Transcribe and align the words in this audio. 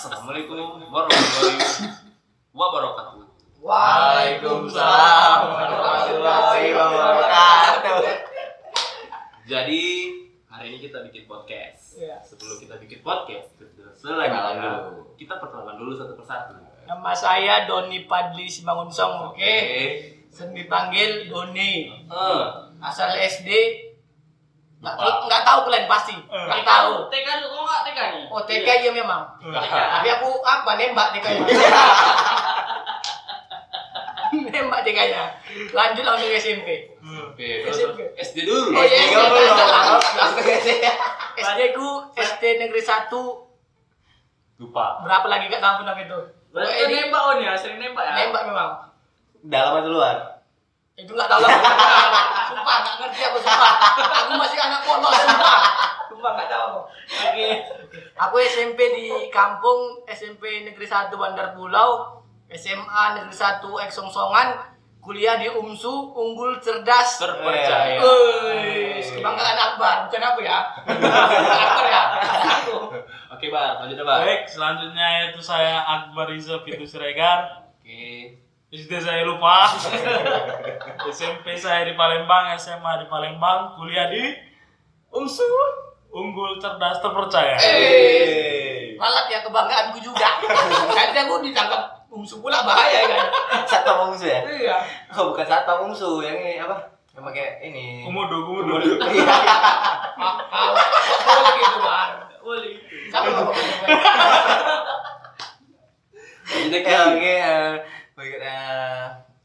Assalamualaikum 0.00 0.80
warahmatullahi 0.88 1.60
wabarakatuh. 2.56 3.20
Waalaikumsalam 3.60 5.40
warahmatullahi 5.52 6.72
wabarakatuh. 6.72 8.00
Jadi 9.44 9.84
hari 10.48 10.72
ini 10.72 10.80
kita 10.80 11.04
bikin 11.04 11.28
podcast. 11.28 12.00
Iya. 12.00 12.16
Sebelum 12.24 12.56
kita 12.64 12.80
bikin 12.80 13.04
podcast, 13.04 13.60
Kenalan 14.00 14.56
dulu. 14.56 15.12
kita 15.20 15.36
perkenalan 15.36 15.76
dulu 15.76 15.92
satu 15.92 16.16
persatu. 16.16 16.56
Nama 16.88 17.12
saya 17.12 17.68
Doni 17.68 18.08
Padli 18.08 18.48
Simangunsong, 18.48 19.36
oke? 19.36 19.36
Oke. 19.36 19.56
Sering 20.32 20.56
dipanggil 20.56 21.28
Doni. 21.28 21.92
Eh, 22.08 22.44
Asal 22.80 23.20
SD. 23.20 23.52
Nggak, 24.80 24.96
nggak 24.96 25.42
tahu 25.44 25.58
kalian 25.68 25.84
pasti. 25.86 26.16
Nggak 26.24 26.64
tahu. 26.64 26.92
TK 27.12 27.28
dulu 27.38 27.52
kok 27.54 27.64
nggak 27.68 27.82
TK 27.84 27.98
nih? 28.00 28.22
Oh 28.32 28.40
TK 28.40 28.68
iya 28.80 28.90
memang. 28.90 29.22
Tapi 29.44 30.08
aku 30.10 30.28
apa 30.40 30.70
nembak 30.74 31.12
TK 31.12 31.26
nya. 31.30 31.44
nembak 34.50 34.80
TK 34.80 34.98
nya. 35.06 35.24
Lanjut 35.70 36.00
langsung 36.00 36.32
SMP. 36.32 36.68
Oke, 36.96 37.46
terus 37.60 37.76
SMP. 37.76 38.00
SD 38.16 38.36
dulu. 38.42 38.72
Oh 38.72 38.80
iya, 38.80 39.04
SD. 39.04 39.36
Langsung 40.16 40.44
SD 41.36 41.60
ku 41.72 41.88
SD 42.14 42.42
negeri 42.56 42.80
1 42.80 43.12
Lupa. 44.60 45.00
berapa 45.00 45.24
lagi 45.24 45.48
gak 45.48 45.60
tahu 45.60 45.84
nama 45.84 45.96
itu. 45.96 46.20
Berarti 46.52 46.84
di- 46.84 46.96
nembak 47.00 47.22
on 47.22 47.38
ya, 47.40 47.52
sering 47.56 47.80
nembak 47.80 48.04
ya? 48.06 48.12
nembak 48.18 48.42
memang. 48.44 48.70
Dalam 49.40 49.80
atau 49.80 49.92
luar? 49.92 50.39
Itu 50.98 51.12
nggak 51.14 51.28
tahu 51.30 51.40
lah. 51.42 51.52
Sumpah 52.50 52.76
nggak 52.82 52.94
ngerti 53.04 53.20
aku 53.26 53.38
sumpah. 53.40 53.72
Aku 54.26 54.32
masih 54.36 54.58
anak 54.58 54.80
polos 54.84 55.14
sumpah. 55.14 55.60
Sumpah 56.10 56.30
nggak 56.36 56.48
tahu. 56.50 56.62
aku. 56.66 56.80
Oke. 57.10 57.48
Aku 58.20 58.36
SMP 58.42 58.78
di 58.94 59.06
kampung 59.32 60.04
SMP 60.04 60.62
Negeri 60.66 60.86
1 60.86 61.10
Bandar 61.16 61.56
Pulau, 61.56 62.20
SMA 62.52 63.02
Negeri 63.16 63.34
1 63.34 63.64
Eksongsongan, 63.88 64.48
kuliah 65.00 65.40
di 65.40 65.48
UMSU 65.48 66.12
Unggul 66.12 66.60
Cerdas. 66.60 67.16
Terpercaya. 67.16 67.96
Wih, 67.96 69.00
kebanggaan 69.00 69.58
Akbar, 69.58 69.96
bukan 70.06 70.22
aku 70.22 70.40
ya. 70.44 70.58
Akbar 71.64 71.86
ya. 71.88 72.02
Aku. 72.60 72.76
Oke, 73.32 73.48
Bar, 73.48 73.80
lanjut 73.80 74.04
Bar. 74.04 74.20
Baik, 74.20 74.44
selanjutnya 74.44 75.32
itu 75.32 75.40
saya 75.40 75.80
Akbar 75.80 76.28
Riza 76.28 76.60
Fitu 76.60 76.84
Siregar. 76.84 77.72
Oke. 77.80 78.36
SD 78.70 79.02
saya 79.02 79.26
lupa. 79.26 79.66
SMP 81.10 81.58
saya 81.58 81.82
di 81.82 81.98
Palembang, 81.98 82.54
SMA 82.54 83.02
di 83.02 83.06
Palembang, 83.10 83.74
kuliah 83.74 84.06
di 84.06 84.30
UMSU 85.10 85.42
Unggul 86.14 86.54
Cerdas 86.62 87.02
Terpercaya. 87.02 87.58
Eh, 87.58 88.94
malat 88.94 89.26
ya 89.26 89.42
kebanggaanku 89.42 89.98
juga. 89.98 90.38
Nanti 90.86 91.18
aku 91.18 91.42
ditangkap 91.42 92.06
UMSU 92.14 92.38
pula 92.38 92.62
bahaya 92.62 93.10
kan. 93.10 93.26
Satpam 93.66 94.14
Umsu 94.14 94.30
ya? 94.30 94.38
Iya. 94.46 94.78
Oh 95.18 95.34
bukan 95.34 95.46
Satpam 95.50 95.90
Umsu, 95.90 96.22
yang 96.22 96.38
ini 96.38 96.62
apa? 96.62 96.94
Yang 97.10 97.22
pakai 97.26 97.46
ini. 97.66 98.06
Komodo, 98.06 98.46
komodo. 98.46 98.78
Iya. 99.10 99.26
Ah, 100.14 100.70
Boleh 101.26 101.52
gitu, 101.58 101.78
Bang. 101.82 102.12
Boleh. 102.38 102.74
Siapa 103.10 103.28
ngomong 103.34 103.54
gitu? 103.54 103.86
Lanjut 106.50 106.82
Ya, 108.20 108.36
eh, 108.36 108.36
berikutnya 108.36 108.60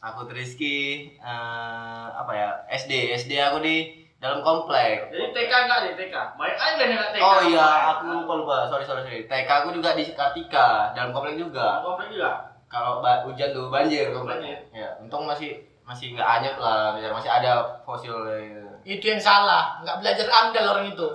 aku 0.02 0.28
Triski 0.28 0.78
eh, 1.16 2.06
apa 2.12 2.28
ya? 2.30 2.50
SD, 2.70 2.92
SD 3.16 3.32
aku 3.40 3.64
di 3.64 3.88
dalam 4.18 4.44
komplek. 4.44 5.08
Jadi 5.08 5.32
TK 5.32 5.52
enggak 5.56 5.80
nih 5.82 5.94
TK? 5.96 6.16
Baik 6.36 6.58
aja 6.58 6.84
nih 6.84 6.92
enggak 6.92 7.12
TK. 7.14 7.24
Oh 7.24 7.40
iya, 7.46 7.68
aku 7.90 8.04
lupa 8.12 8.34
lupa. 8.36 8.56
Sorry 8.68 8.84
sorry 8.84 9.02
sorry. 9.02 9.24
TK 9.24 9.50
aku 9.50 9.70
juga 9.72 9.96
di 9.96 10.04
Kartika, 10.12 10.92
dalam 10.92 11.16
komplek 11.16 11.40
juga. 11.40 11.80
Komplek 11.82 12.12
juga. 12.12 12.52
Kalau 12.68 13.00
ba- 13.00 13.24
hujan 13.24 13.56
tuh 13.56 13.72
banjir 13.72 14.12
komplek. 14.12 14.44
Banjir. 14.44 14.60
Ya, 14.76 14.92
untung 15.00 15.24
masih 15.24 15.56
masih 15.86 16.12
nggak 16.12 16.28
anyep 16.36 16.56
lah, 16.58 16.98
biar 17.00 17.14
masih 17.14 17.32
ada 17.32 17.80
fosil. 17.86 18.12
gitu. 18.36 18.60
Itu 18.84 19.06
yang 19.08 19.22
salah, 19.22 19.80
nggak 19.80 20.04
belajar 20.04 20.28
AMDAL 20.28 20.68
orang 20.68 20.88
itu. 20.92 21.08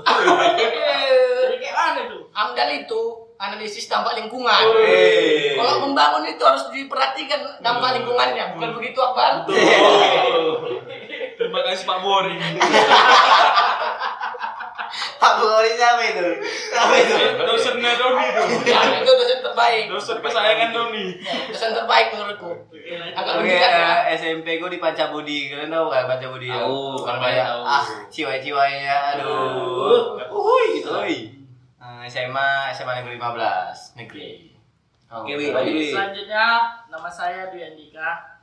Jadi 1.45 1.57
kayak 1.59 1.77
mana 1.77 2.01
tuh? 2.09 2.23
AMDAL 2.33 2.71
itu 2.79 3.01
analisis 3.41 3.89
dampak 3.89 4.13
lingkungan. 4.15 4.53
Hey. 4.77 5.57
Kalau 5.57 5.81
membangun 5.83 6.29
itu 6.29 6.43
harus 6.45 6.69
diperhatikan 6.69 7.41
dampak 7.59 7.97
lingkungannya, 7.97 8.53
bukan 8.53 8.71
begitu 8.77 9.01
Akbar? 9.01 9.49
Terima 11.41 11.61
kasih 11.65 11.89
Pak 11.89 11.99
Boring. 12.05 12.37
Pak 15.21 15.35
Bori 15.37 15.71
siapa 15.77 16.03
itu? 16.03 16.25
Siapa 16.73 16.95
itu? 16.97 17.15
Dosennya 17.45 17.93
Doni 17.95 18.27
tuh. 18.33 18.47
Ya, 18.65 18.81
itu 18.99 19.07
dosen 19.07 19.39
terbaik. 19.39 19.85
Dosen 19.87 20.17
kesayangan 20.19 20.71
Doni. 20.73 21.21
Dosen 21.53 21.71
terbaik 21.71 22.11
menurutku. 22.11 22.51
Agak 23.15 23.39
Oke, 23.39 23.45
lebih 23.47 23.61
ya. 23.61 24.09
eh, 24.09 24.17
SMP 24.17 24.59
gue 24.59 24.67
di 24.67 24.81
Pancabudi. 24.81 25.53
Kalian 25.53 25.71
tahu 25.71 25.85
nggak 25.87 26.09
Pancabudi? 26.09 26.49
ya? 26.49 26.59
Tahu, 26.59 26.81
Kalau 26.99 27.17
tahu. 27.17 27.23
banyak 27.23 27.47
ah 27.63 27.85
ciwai-ciwainya, 28.09 28.97
aduh. 29.15 30.19
Uhuy 30.27 30.65
gitu. 30.81 30.91
Oi. 30.91 31.17
Eh, 31.81 32.05
SMA 32.13 32.69
SMA 32.77 32.93
negeri 33.01 33.17
15 33.17 33.97
negeri. 33.97 34.53
Oke, 35.09 35.33
lanjut, 35.33 35.75
Wi. 35.75 35.91
Selanjutnya 35.91 36.47
nama 36.93 37.09
saya 37.09 37.49
Dwi 37.49 37.65
Andika. 37.65 38.37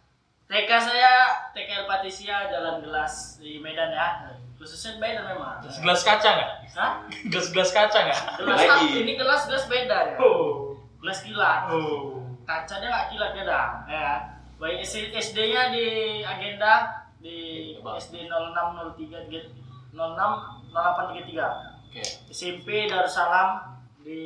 TK 0.50 0.72
saya 0.82 1.12
TK 1.54 1.70
El 1.70 1.86
Patisia 1.86 2.50
Jalan 2.50 2.82
Gelas 2.82 3.38
di 3.38 3.62
Medan 3.62 3.94
ya. 3.94 4.34
Khususnya 4.58 4.98
Medan 4.98 5.30
memang. 5.30 5.62
Gelas 5.62 6.02
kaca 6.02 6.30
nggak? 6.34 6.52
Hah? 6.74 6.92
Gelas-gelas 7.30 7.70
kaca 7.70 8.00
nggak? 8.10 8.22
Gelas 8.42 8.58
Lagi. 8.58 9.06
Ini 9.06 9.14
gelas 9.14 9.46
gelas 9.46 9.70
beda 9.70 9.98
ya. 10.12 10.16
Oh. 10.18 10.74
Gelas 11.06 11.22
kilat. 11.22 11.70
Oh. 11.70 12.26
Kacanya 12.42 12.90
nggak 12.90 13.08
kilat 13.14 13.32
beda. 13.38 13.62
Ya. 13.86 14.10
Baik 14.58 14.82
SD-nya 15.14 15.70
di 15.70 15.86
agenda 16.26 17.06
di 17.22 17.38
SD 17.78 18.26
0603 18.26 19.30
06 19.94 19.94
0833. 19.94 21.77
Oke. 21.98 22.30
SMP 22.30 22.86
Darussalam 22.86 23.74
di 24.06 24.22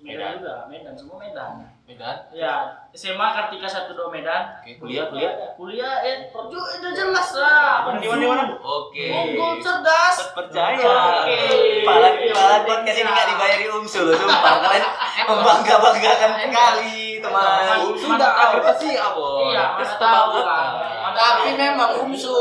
Medan 0.00 0.38
juga, 0.38 0.70
Medan 0.70 0.94
semua 0.94 1.18
Medan. 1.18 1.58
Medan. 1.82 2.22
Ya, 2.30 2.70
SMA 2.94 3.26
Kartika 3.34 3.66
12 3.66 4.14
Medan. 4.14 4.62
Oke, 4.62 4.78
kuliah 4.78 5.10
kuliah. 5.10 5.34
Kuliah 5.58 5.94
eh 6.06 6.30
ju- 6.30 6.70
udah 6.78 6.92
jelas 6.94 7.28
lah. 7.34 7.90
Di 7.98 8.06
mana 8.06 8.24
mana? 8.30 8.44
Oke. 8.56 9.10
Unggul 9.10 9.58
cerdas. 9.58 10.30
Percaya. 10.30 11.26
Oke. 11.26 11.82
Pala 11.82 12.08
pala 12.30 12.56
podcast 12.62 12.96
ini 12.96 13.10
nggak 13.10 13.26
dibayari 13.34 13.66
UMSU 13.66 14.06
loh, 14.06 14.14
sumpah. 14.14 14.54
Kalian 14.62 14.86
membangga 15.26 15.74
banggakan 15.82 16.30
sekali, 16.38 17.18
teman. 17.18 17.62
Sudah 17.98 18.30
apa 18.54 18.70
sih, 18.78 18.94
Abo? 18.94 19.50
Iya, 19.50 19.64
mana 19.74 19.94
tahu. 19.98 20.30
Tapi 21.10 21.48
memang 21.58 21.90
UMSU 22.06 22.38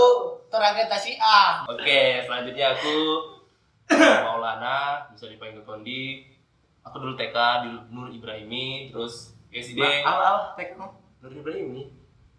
terakreditasi 0.48 1.18
A. 1.18 1.66
Oke, 1.66 2.22
selanjutnya 2.22 2.78
aku 2.78 2.96
Maulana, 3.90 5.10
bisa 5.12 5.26
dipanggil 5.26 5.66
Kondi. 5.66 6.26
Aku 6.86 7.02
dulu 7.02 7.14
TK 7.14 7.36
di 7.66 7.70
Nur 7.92 8.08
Ibrahimi, 8.10 8.90
terus 8.94 9.36
SD 9.50 9.82
Apa 9.82 10.22
apa 10.22 10.42
tekmu? 10.56 10.86
Nur 11.22 11.34
Ibrahimi. 11.34 11.90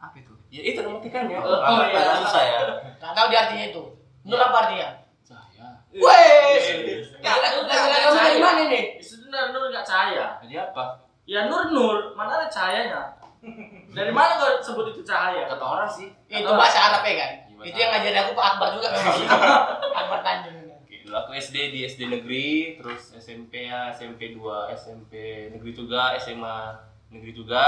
Apa 0.00 0.16
itu? 0.16 0.32
Ya 0.50 0.62
itu 0.64 0.78
nama 0.80 0.98
TK-nya. 0.98 1.38
Oh, 1.38 1.60
Apa 1.60 1.86
iya. 1.90 2.14
susah 2.24 2.42
ya? 2.42 2.58
Nggak 2.98 3.12
tahu 3.14 3.26
di 3.30 3.36
artinya 3.36 3.64
itu. 3.70 3.82
Nur 4.24 4.40
apa 4.40 4.56
artinya? 4.66 4.88
Cahaya. 5.22 5.68
Wes. 5.92 6.64
Nggak, 7.20 7.34
Belajar 7.36 7.78
nggak 7.86 8.00
agama 8.00 8.20
dari 8.24 8.40
mana 8.40 8.62
nih? 8.66 8.84
Itu 8.98 9.14
benar 9.28 9.44
Nur 9.52 9.64
nggak 9.70 9.86
cahaya. 9.86 10.26
Jadi 10.42 10.54
apa? 10.56 10.84
Ya 11.28 11.46
Nur 11.46 11.70
Nur, 11.70 11.98
mana 12.16 12.40
ada 12.40 12.48
cahayanya? 12.50 13.14
Dari 13.90 14.12
mana 14.12 14.36
kau 14.36 14.60
sebut 14.60 14.92
itu 14.92 15.00
cahaya? 15.04 15.46
Kata 15.48 15.64
orang 15.64 15.88
sih. 15.88 16.08
Itu 16.26 16.50
bahasa 16.52 16.90
Arab 16.90 17.02
ya 17.04 17.14
kan? 17.16 17.32
Iya, 17.60 17.64
Itu 17.72 17.76
yang 17.76 17.90
ngajarin 17.92 18.20
aku 18.24 18.32
Pak 18.36 18.46
Akbar 18.56 18.68
juga. 18.76 18.88
Akbar 20.00 20.20
Tanjung. 20.24 20.59
Dulu 21.10 21.26
aku 21.26 21.34
SD 21.34 21.74
di 21.74 21.82
SD 21.82 22.06
negeri, 22.06 22.78
terus 22.78 23.10
SMP 23.18 23.66
ya, 23.66 23.90
SMP 23.90 24.30
2, 24.30 24.70
SMP 24.78 25.10
negeri 25.50 25.74
juga, 25.74 26.14
SMA 26.22 26.70
negeri 27.10 27.34
juga, 27.34 27.62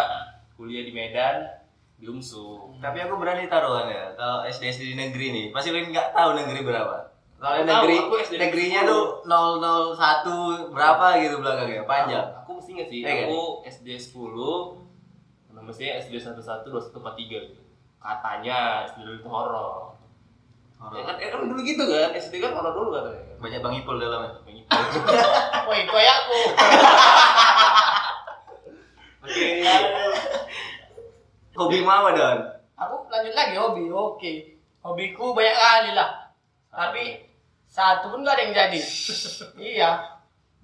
kuliah 0.55 0.87
di 0.87 0.95
Medan, 0.95 1.51
di 1.99 2.07
UMSU. 2.07 2.79
Tapi 2.79 3.03
aku 3.03 3.19
berani 3.19 3.51
taruhan 3.51 3.91
ya, 3.91 4.15
kalau 4.15 4.47
SD 4.47 4.63
SD 4.71 4.83
di 4.95 4.97
negeri 5.03 5.35
nih, 5.35 5.47
pasti 5.51 5.75
kalian 5.75 5.91
nggak 5.91 6.15
tahu 6.15 6.39
negeri 6.39 6.61
berapa. 6.63 6.97
Kalau 7.43 7.67
negeri, 7.67 7.95
aku 8.07 8.15
SD 8.23 8.35
negerinya 8.39 8.81
10. 8.87 8.91
tuh 8.95 9.05
001 9.27 10.71
berapa 10.71 11.07
gitu 11.19 11.37
belakangnya, 11.43 11.83
panjang. 11.83 12.27
Aku 12.47 12.63
mesti 12.63 12.71
ingat 12.79 12.89
sih, 12.95 12.99
Iya 13.03 13.11
kan? 13.11 13.27
aku 13.27 13.43
SD 13.67 13.89
10, 13.99 15.51
nama 15.51 15.67
mestinya 15.67 15.99
SD 15.99 16.15
11, 16.15 16.39
21, 16.47 16.95
21, 16.95 16.95
43 16.95 17.51
gitu. 17.51 17.63
Katanya 17.99 18.87
SD 18.87 19.03
dulu 19.03 19.19
itu 19.19 19.27
horor. 19.27 19.99
Ya 20.95 21.03
kan, 21.11 21.17
ya 21.19 21.27
kan 21.35 21.39
dulu 21.51 21.63
gitu 21.67 21.83
kan, 21.91 22.15
SD 22.15 22.39
kan 22.39 22.55
horor 22.55 22.71
dulu 22.79 22.91
katanya. 22.95 23.32
Banyak 23.43 23.59
bang 23.59 23.75
Ipul 23.83 23.99
dalamnya. 23.99 24.39
Bang 24.47 24.55
Ipul. 24.55 24.83
Woi, 25.67 25.83
kayak 25.91 26.15
aku. 26.23 26.41
Oke. 29.27 29.51
Hobi 31.59 31.79
apa 31.83 32.09
Don? 32.15 32.39
Aku 32.79 32.95
lanjut 33.11 33.35
lagi 33.35 33.55
hobi. 33.59 33.91
Oke. 33.91 34.33
Hobiku 34.83 35.35
banyak 35.35 35.55
kali 35.59 35.91
lah. 35.95 36.31
Tapi 36.71 37.23
satu 37.67 38.15
pun 38.15 38.23
gak 38.23 38.39
ada 38.39 38.43
yang 38.47 38.55
jadi. 38.55 38.81
iya. 39.75 39.91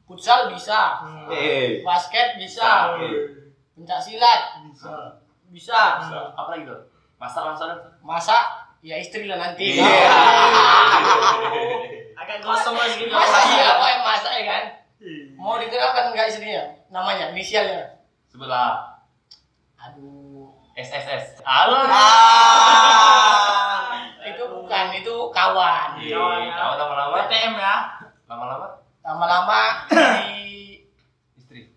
futsal 0.08 0.48
bisa, 0.48 1.04
Eh. 1.28 1.84
basket 1.84 2.40
bisa, 2.40 2.96
pencak 3.76 4.00
silat 4.00 4.56
bisa, 4.72 5.12
bisa, 5.52 5.80
Apa 6.32 6.56
lagi 6.56 6.64
tuh? 6.64 6.80
Masak 7.20 7.44
masak 7.44 7.69
masak 8.00 8.44
ya 8.80 8.96
istri 8.96 9.28
lah 9.28 9.36
nanti. 9.36 9.76
Iya. 9.76 10.08
Gosong 12.43 12.76
lagi 12.79 12.94
gitu. 13.02 13.11
Masa 13.12 13.38
iya 13.50 13.69
kok 13.75 13.88
yang 13.88 14.05
masak 14.06 14.32
ya 14.38 14.44
kan? 14.46 14.64
Mau 15.38 15.58
dikenalkan 15.58 16.11
nggak 16.14 16.29
istrinya? 16.31 16.64
Namanya, 16.90 17.31
inisialnya. 17.35 18.02
Sebelah 18.29 18.99
Aduh, 19.79 20.50
SSS. 20.75 21.38
Halo. 21.46 21.87
Ah. 21.87 22.99
itu 24.26 24.43
bukan, 24.43 24.85
itu 24.90 25.14
kawan. 25.31 26.02
Kawan 26.02 26.38
ya. 26.43 26.55
Kamu 26.58 26.75
lama-lama? 26.75 27.14
PTM 27.31 27.55
ya. 27.55 27.76
Lama-lama 28.26 28.67
Lama-lama 29.06 29.61
di 30.26 30.82
istri. 31.38 31.70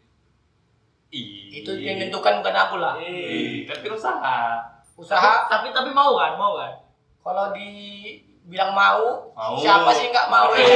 Itu 1.54 1.78
yang 1.78 2.02
tentukan 2.10 2.42
bukan 2.42 2.56
aku 2.58 2.75
lah. 2.81 2.98
Ih, 3.00 3.69
kan 3.69 3.80
usaha. 3.86 4.60
Usaha 4.98 5.46
Tapi 5.48 5.69
tapi 5.72 5.94
mau 5.94 6.18
kan, 6.18 6.36
mau 6.36 6.58
kan. 6.58 6.74
kalau 7.22 7.54
dibilang 8.51 8.75
mau, 8.75 9.31
Mau. 9.31 9.56
siapa 9.56 9.88
sih 9.95 10.12
nggak 10.12 10.27
mau 10.27 10.51
ya? 10.51 10.68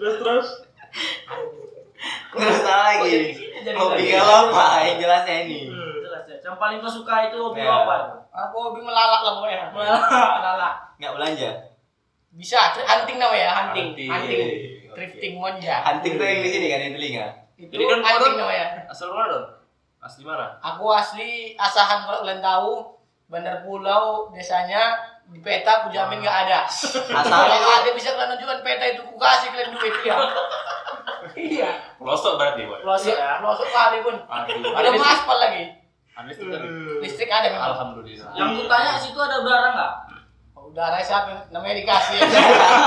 Terus 0.00 0.14
terus. 0.24 0.48
Terus 2.32 2.58
lagi? 2.64 3.12
Jadi 3.36 3.76
Hobi 3.76 4.16
kau 4.16 4.24
apa? 4.48 4.64
Yang 4.88 4.96
jelasnya 5.04 5.36
ini. 5.44 5.58
Jelas 6.00 6.24
ya. 6.24 6.36
Yang 6.40 6.56
paling 6.56 6.78
kau 6.80 6.88
suka 6.88 7.28
itu 7.28 7.36
hobi 7.36 7.60
Ya. 7.60 7.84
apa? 7.84 7.96
Aku 8.32 8.56
hobi 8.72 8.80
melalak 8.80 9.20
lah 9.20 9.32
pokoknya. 9.36 9.68
Melalak. 9.76 10.74
Nggak 10.96 11.12
belanja. 11.12 11.50
Bisa, 12.32 12.60
hunting 12.72 13.16
namanya, 13.16 13.48
hunting. 13.48 13.92
Hunting. 13.96 14.08
Hunting. 14.12 14.40
Oke. 14.40 14.96
Drifting 14.96 15.34
monja. 15.36 15.84
Hunting 15.84 16.16
tuh 16.16 16.24
yang 16.24 16.40
di 16.40 16.48
sini 16.48 16.66
kan, 16.68 16.80
yang 16.80 16.94
telinga. 16.96 17.26
Itu 17.56 17.72
Jadi 17.72 17.84
kan 17.88 18.00
hunting 18.00 18.34
namanya. 18.36 18.64
Asal 18.88 19.08
mana 19.12 19.28
dong? 19.32 19.44
Asli 20.06 20.22
mana? 20.22 20.54
Aku 20.62 20.86
asli 20.94 21.58
asahan 21.58 22.06
kalau 22.06 22.22
kalian 22.22 22.38
tahu, 22.38 22.94
Bandar 23.26 23.66
Pulau 23.66 24.30
desanya 24.30 24.94
di 25.26 25.42
peta 25.42 25.82
aku 25.82 25.90
jamin 25.90 26.22
nggak 26.22 26.46
ada. 26.46 26.62
Asal 27.18 27.42
Kalau 27.42 27.70
ada 27.82 27.90
bisa 27.90 28.14
kalian 28.14 28.38
tunjukkan 28.38 28.62
peta 28.62 28.84
itu 28.86 29.02
ku 29.02 29.18
kasih 29.18 29.50
kalian 29.50 29.74
duit 29.74 29.94
ya. 30.06 30.14
iya. 31.58 31.70
Pelosok 31.98 32.38
berarti, 32.38 32.62
Boy. 32.70 32.78
Pelosok 32.86 33.18
ya. 33.18 33.42
Pelosok 33.42 33.66
kali 33.74 33.98
pun. 34.06 34.14
Ada 34.30 34.88
maspal 34.94 35.38
lagi. 35.42 35.74
Ada 36.14 36.26
listrik? 36.30 36.54
Listrik 37.02 37.30
ada 37.34 37.50
memang. 37.50 37.74
Alhamdulillah. 37.74 38.30
Yang 38.38 38.48
ku 38.54 38.62
tanya 38.70 38.90
situ 39.02 39.18
ada 39.18 39.42
udara 39.42 39.68
nggak? 39.74 39.92
Udara 40.76 41.00
siapa 41.00 41.32
namanya 41.48 41.72
dikasih. 41.80 42.20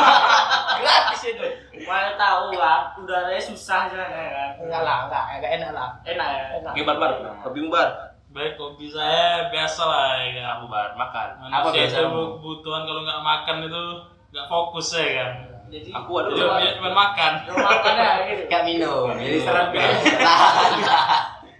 Gratis 0.85 1.21
itu. 1.25 1.41
Mana 1.89 2.13
tahu 2.13 2.53
kan, 2.53 2.93
udaranya 3.01 3.41
susah 3.41 3.89
aja 3.89 4.05
kan. 4.05 4.61
Enggak 4.61 4.85
lah, 4.85 5.09
enggak, 5.09 5.23
enggak 5.41 5.51
enak 5.57 5.71
lah. 5.73 5.89
Enak 6.05 6.27
ya. 6.29 6.43
Enak. 6.61 6.71
Oke, 6.77 6.81
bar. 6.85 7.11
Hobimu 7.49 7.73
bar. 7.73 7.89
Baik 8.29 8.61
hobi 8.61 8.93
saya 8.93 9.49
biasa 9.49 9.81
lah 9.89 10.21
ya. 10.21 10.61
Aku 10.61 10.69
bar 10.69 10.93
makan. 10.93 11.49
Apa 11.49 11.73
biasa 11.73 12.05
kebutuhan 12.05 12.85
kalau 12.85 13.01
nggak 13.01 13.21
makan 13.25 13.55
itu 13.65 13.83
nggak 14.29 14.45
fokus 14.45 14.93
ya 14.93 15.09
kan. 15.25 15.31
Jadi 15.73 15.89
Aku 15.89 16.11
ada 16.13 16.29
Jadi 16.29 16.45
dia 16.61 16.71
cuma 16.77 16.93
makan. 16.93 17.31
makannya 17.57 18.09
gitu. 18.29 18.43
nggak 18.53 18.63
minum. 18.69 19.05
Jadi 19.17 19.33
Minum. 19.33 19.45
serem 19.49 19.67
kan. 19.73 19.91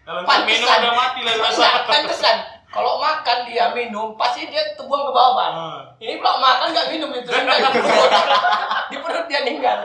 Kalau 0.06 0.22
minum 0.46 0.70
udah 0.70 0.94
mati 0.94 1.20
lah 1.26 1.34
rasa. 1.42 1.90
pantesan. 1.90 2.38
Kalau 2.70 3.02
makan 3.02 3.50
dia 3.50 3.74
minum, 3.74 4.14
pasti 4.14 4.46
dia 4.46 4.62
terbuang 4.78 5.10
ke 5.10 5.12
bawah, 5.14 5.34
Bang. 5.34 5.54
Ah. 5.58 5.82
Ini 5.98 6.22
kalau 6.22 6.38
makan 6.38 6.70
nggak 6.70 6.90
minum 6.94 7.10
itu 7.18 7.26
sudah 7.26 7.70
di 7.74 7.82
perut. 7.82 8.12
di 8.94 8.98
perut 9.02 9.26
dia 9.26 9.40
meninggal. 9.42 9.78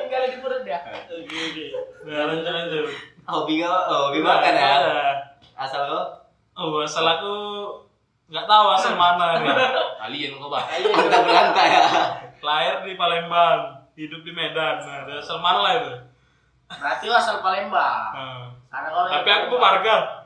Tinggal 0.00 0.22
di 0.32 0.38
perut 0.40 0.62
dia. 0.64 0.80
Oke 1.12 1.28
oke. 1.28 1.66
Nah, 2.08 2.32
lanjut 2.32 2.48
lanjut. 2.48 2.84
Hobi 3.28 3.60
kau, 3.60 3.68
oh, 3.68 4.00
hobi 4.08 4.24
makan 4.24 4.52
ya. 4.56 4.68
Ada. 4.80 4.92
Asal 5.60 5.80
kau? 5.92 6.04
Oh, 6.56 6.80
asal 6.80 7.04
aku 7.04 7.34
nggak 8.32 8.48
tahu 8.48 8.66
asal 8.80 8.96
mana 8.96 9.44
nih. 9.44 9.52
Alien 10.08 10.40
kau, 10.40 10.48
Bang. 10.48 10.64
Kita 10.72 11.18
berantai 11.28 11.68
ya. 11.68 11.84
Lahir 12.40 12.80
di 12.88 12.96
Palembang, 12.96 13.92
hidup 13.92 14.24
di 14.24 14.32
Medan. 14.32 14.80
Nah, 14.80 15.04
dari 15.04 15.20
asal 15.20 15.36
mana 15.36 15.60
lah 15.60 15.72
itu? 15.84 15.92
Berarti 16.80 17.12
asal 17.12 17.44
Palembang. 17.44 18.08
Nah. 18.16 18.48
Karena 18.72 18.88
kalau 18.88 19.08
Tapi 19.12 19.28
aku 19.28 19.54
warga. 19.60 20.21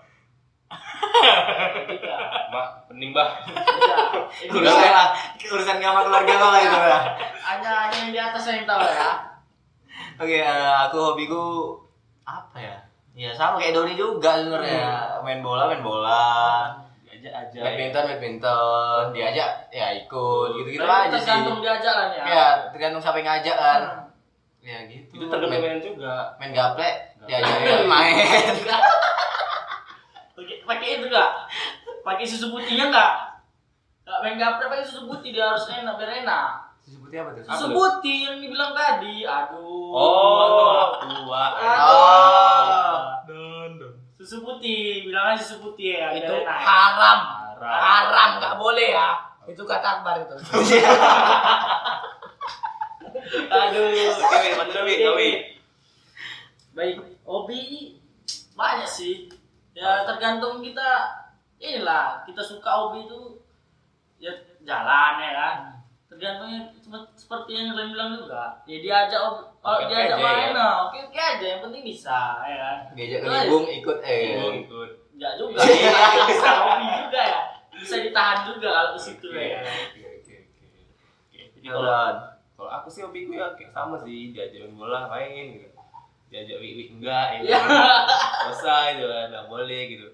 Tidak. 0.97 2.19
Mak, 2.49 2.69
pening, 2.89 3.11
Bah. 3.11 3.29
Tidak. 3.43 3.99
Itu 4.45 4.57
Urusan 4.57 4.91
lah, 4.91 5.09
urusan 5.55 5.77
sama 5.79 6.01
keluarga 6.03 6.33
kau 6.35 6.51
lah 6.51 6.61
itu 6.61 6.79
ya. 6.79 6.99
hanya 7.41 7.71
hanya 7.87 7.97
yang 7.97 8.11
di 8.11 8.21
atas 8.21 8.43
yang 8.47 8.65
tahu 8.65 8.83
ya. 8.83 9.11
Oke, 10.17 10.37
eh, 10.39 10.73
aku 10.83 10.97
hobiku 10.99 11.45
apa 12.23 12.57
ya? 12.59 12.77
Ya 13.13 13.33
sama 13.33 13.57
kayak 13.57 13.73
Doni 13.73 13.95
juga 13.95 14.37
sebenarnya. 14.37 15.21
Main 15.23 15.41
bola, 15.41 15.69
main 15.69 15.81
bola. 15.81 16.69
Diajak 17.01 17.33
aja. 17.33 17.59
Badminton, 17.65 18.05
badminton. 18.13 19.03
Diajak 19.11 19.51
ya 19.71 19.87
ikut 19.97 20.49
gitu-gitu 20.55 20.85
aja 20.85 21.09
sih. 21.09 21.25
tergantung 21.25 21.65
diajak 21.65 21.95
lah 21.97 22.07
nih 22.13 22.19
ya. 22.19 22.25
Ya, 22.29 22.47
tergantung 22.71 23.01
siapa 23.01 23.17
yang 23.17 23.29
ngajak 23.31 23.57
kan. 23.57 23.81
Ya 24.61 24.79
gitu. 24.85 25.11
Itu 25.17 25.25
tergantung 25.29 25.49
main, 25.57 25.63
main 25.65 25.81
juga. 25.81 26.15
main 26.37 26.53
gaplek, 26.53 26.95
Gaplek. 27.17 27.29
diajakin 27.29 27.89
main. 27.89 28.15
Pakai 30.67 30.99
itu 30.99 31.07
enggak? 31.07 31.31
Pakai 32.03 32.27
susu 32.27 32.51
putihnya 32.51 32.91
enggak? 32.91 33.39
Enggak 34.03 34.19
main 34.23 34.37
gaplek 34.39 34.69
pakai 34.71 34.87
susu 34.87 35.07
putih 35.07 35.31
dia 35.31 35.47
harus 35.55 35.71
enak 35.71 35.95
biar 35.95 36.27
enak. 36.27 36.51
Susu 36.83 36.99
putih 37.03 37.23
apa 37.23 37.31
tuh? 37.35 37.43
Susu 37.47 37.67
putih 37.71 38.19
yang 38.27 38.37
dibilang 38.43 38.75
tadi. 38.75 39.23
Aduh. 39.23 39.91
Oh, 39.95 40.99
tua. 41.03 41.45
Oh. 41.59 42.99
Don, 43.27 43.71
don. 43.79 43.95
Susu 44.19 44.43
putih, 44.43 45.07
bilang 45.07 45.35
aja 45.35 45.43
susu 45.43 45.71
putih 45.71 46.03
ya. 46.03 46.11
Itu 46.15 46.35
enak. 46.43 46.59
haram. 46.59 47.19
Haram. 47.59 47.79
Haram, 47.79 48.31
nggak 48.43 48.55
boleh 48.59 48.91
ya. 48.91 49.23
Itu 49.47 49.63
kata 49.63 50.03
Akbar 50.03 50.27
itu. 50.27 50.35
Aduh. 53.55 53.87
Oke, 54.67 55.09
Wi. 55.15 55.31
Baik, 56.77 57.01
hobi 57.25 57.97
banyak 58.53 58.85
sih. 58.85 59.31
Ya 59.77 60.03
tergantung 60.03 60.59
kita 60.59 60.89
inilah 61.59 62.25
kita 62.25 62.41
suka 62.41 62.65
hobi 62.69 63.05
itu 63.05 63.21
ya 64.17 64.33
jalan 64.63 65.13
ya 65.19 65.33
kan. 65.33 65.57
Tergantungnya 66.07 66.73
sepe- 66.75 67.13
seperti 67.13 67.51
yang 67.53 67.67
kalian 67.71 67.93
bilang 67.93 68.11
juga. 68.17 68.57
Ya 68.65 68.79
diajak 68.81 69.21
hobi, 69.21 69.43
kalau 69.59 69.77
Oke-oke 69.77 69.93
diajak 69.93 70.17
aja, 70.17 70.25
main 70.25 70.41
ya. 70.41 70.49
nah, 70.51 70.73
oke 70.87 70.99
oke 71.03 71.19
aja 71.19 71.47
yang 71.47 71.61
penting 71.61 71.83
bisa 71.85 72.19
ya 72.43 72.57
kan. 72.57 72.77
Diajak 72.95 73.19
ke 73.21 73.29
libung 73.29 73.67
ikut 73.67 73.99
eh. 74.01 74.21
Ikut, 74.33 74.53
ikut. 74.65 74.91
Enggak 75.13 75.33
juga. 75.37 75.59
ya, 75.61 75.93
bisa 76.31 76.51
hobi 76.57 76.87
juga 77.03 77.21
ya. 77.23 77.41
Bisa 77.77 77.97
ditahan 78.01 78.39
juga 78.47 78.69
kalau 78.71 78.91
ke 78.91 79.01
situ 79.03 79.27
ya. 79.29 79.61
oke, 79.61 80.01
oke, 80.17 80.35
oke. 80.41 80.67
Oke, 81.29 81.41
Jadi 81.53 81.67
kalau 81.67 81.85
Jalan. 81.85 82.15
kalau 82.57 82.71
aku 82.73 82.89
sih 82.89 83.03
hobi 83.03 83.29
gue 83.29 83.37
ya 83.37 83.53
kayak 83.53 83.69
sama 83.71 83.97
sih 83.99 84.33
diajak 84.33 84.65
main 84.65 84.75
bola 84.75 85.05
main 85.07 85.45
gitu 85.53 85.76
diajak 86.27 86.59
wik 86.59 86.89
enggak 86.93 87.27
ya 87.39 87.41
Ya. 87.47 87.59
selesai 88.43 88.87
gitu 88.97 89.07
kan 89.07 89.27
nggak 89.29 89.47
boleh 89.47 89.83
gitu 89.89 90.07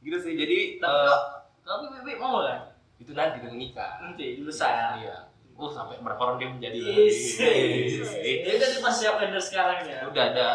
gitu 0.00 0.16
sih 0.16 0.32
jadi 0.34 0.76
Tapi 0.76 0.92
eh, 1.02 1.18
tapi 1.62 1.84
Bibi 1.90 2.12
mau 2.14 2.40
kan? 2.40 2.70
itu 2.96 3.10
nanti 3.10 3.36
dengan 3.38 3.56
nikah 3.56 3.92
Nanti 3.98 4.36
dulu 4.36 4.48
saya. 4.48 4.96
iya 4.96 5.16
oh 5.52 5.66
sampai 5.66 5.96
berapa 5.98 6.20
orang 6.20 6.36
dia 6.36 6.48
menjadi 6.48 6.78
Yes. 6.78 7.40
Yes. 7.40 8.08
Ini 8.14 8.54
kan 8.54 8.70
dipersiapkan 8.70 9.28
dari 9.28 9.40
sekarang 9.42 9.78
ya. 9.82 10.04
udah 10.04 10.24
ada 10.26 10.46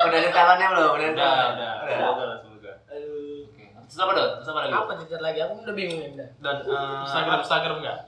Udah 0.00 0.16
ada 0.16 0.30
talonnya 0.30 0.66
belum? 0.68 0.90
Udah 0.92 1.08
ada 1.08 1.10
udah 1.10 1.14
talonnya? 1.18 1.70
udah 1.74 1.74
Udah. 1.74 1.94
semoga 1.94 2.24
lah 2.24 2.38
semoga 2.40 2.72
Aduh. 2.88 3.42
terus 3.84 3.98
apa 4.00 4.12
dong 4.12 4.30
terus 4.32 4.48
apa 4.48 4.60
lagi 4.60 4.72
Apa 4.72 4.92
cerita 4.96 5.18
lagi? 5.20 5.38
Aku 5.40 5.52
udah 5.60 5.74
bingung 5.74 6.00
ya. 6.00 6.08
udah. 6.14 6.28
Dan 6.40 6.56
eh, 6.64 6.98
Instagram, 7.04 7.38
Instagram 7.40 7.76
nggak? 7.82 7.98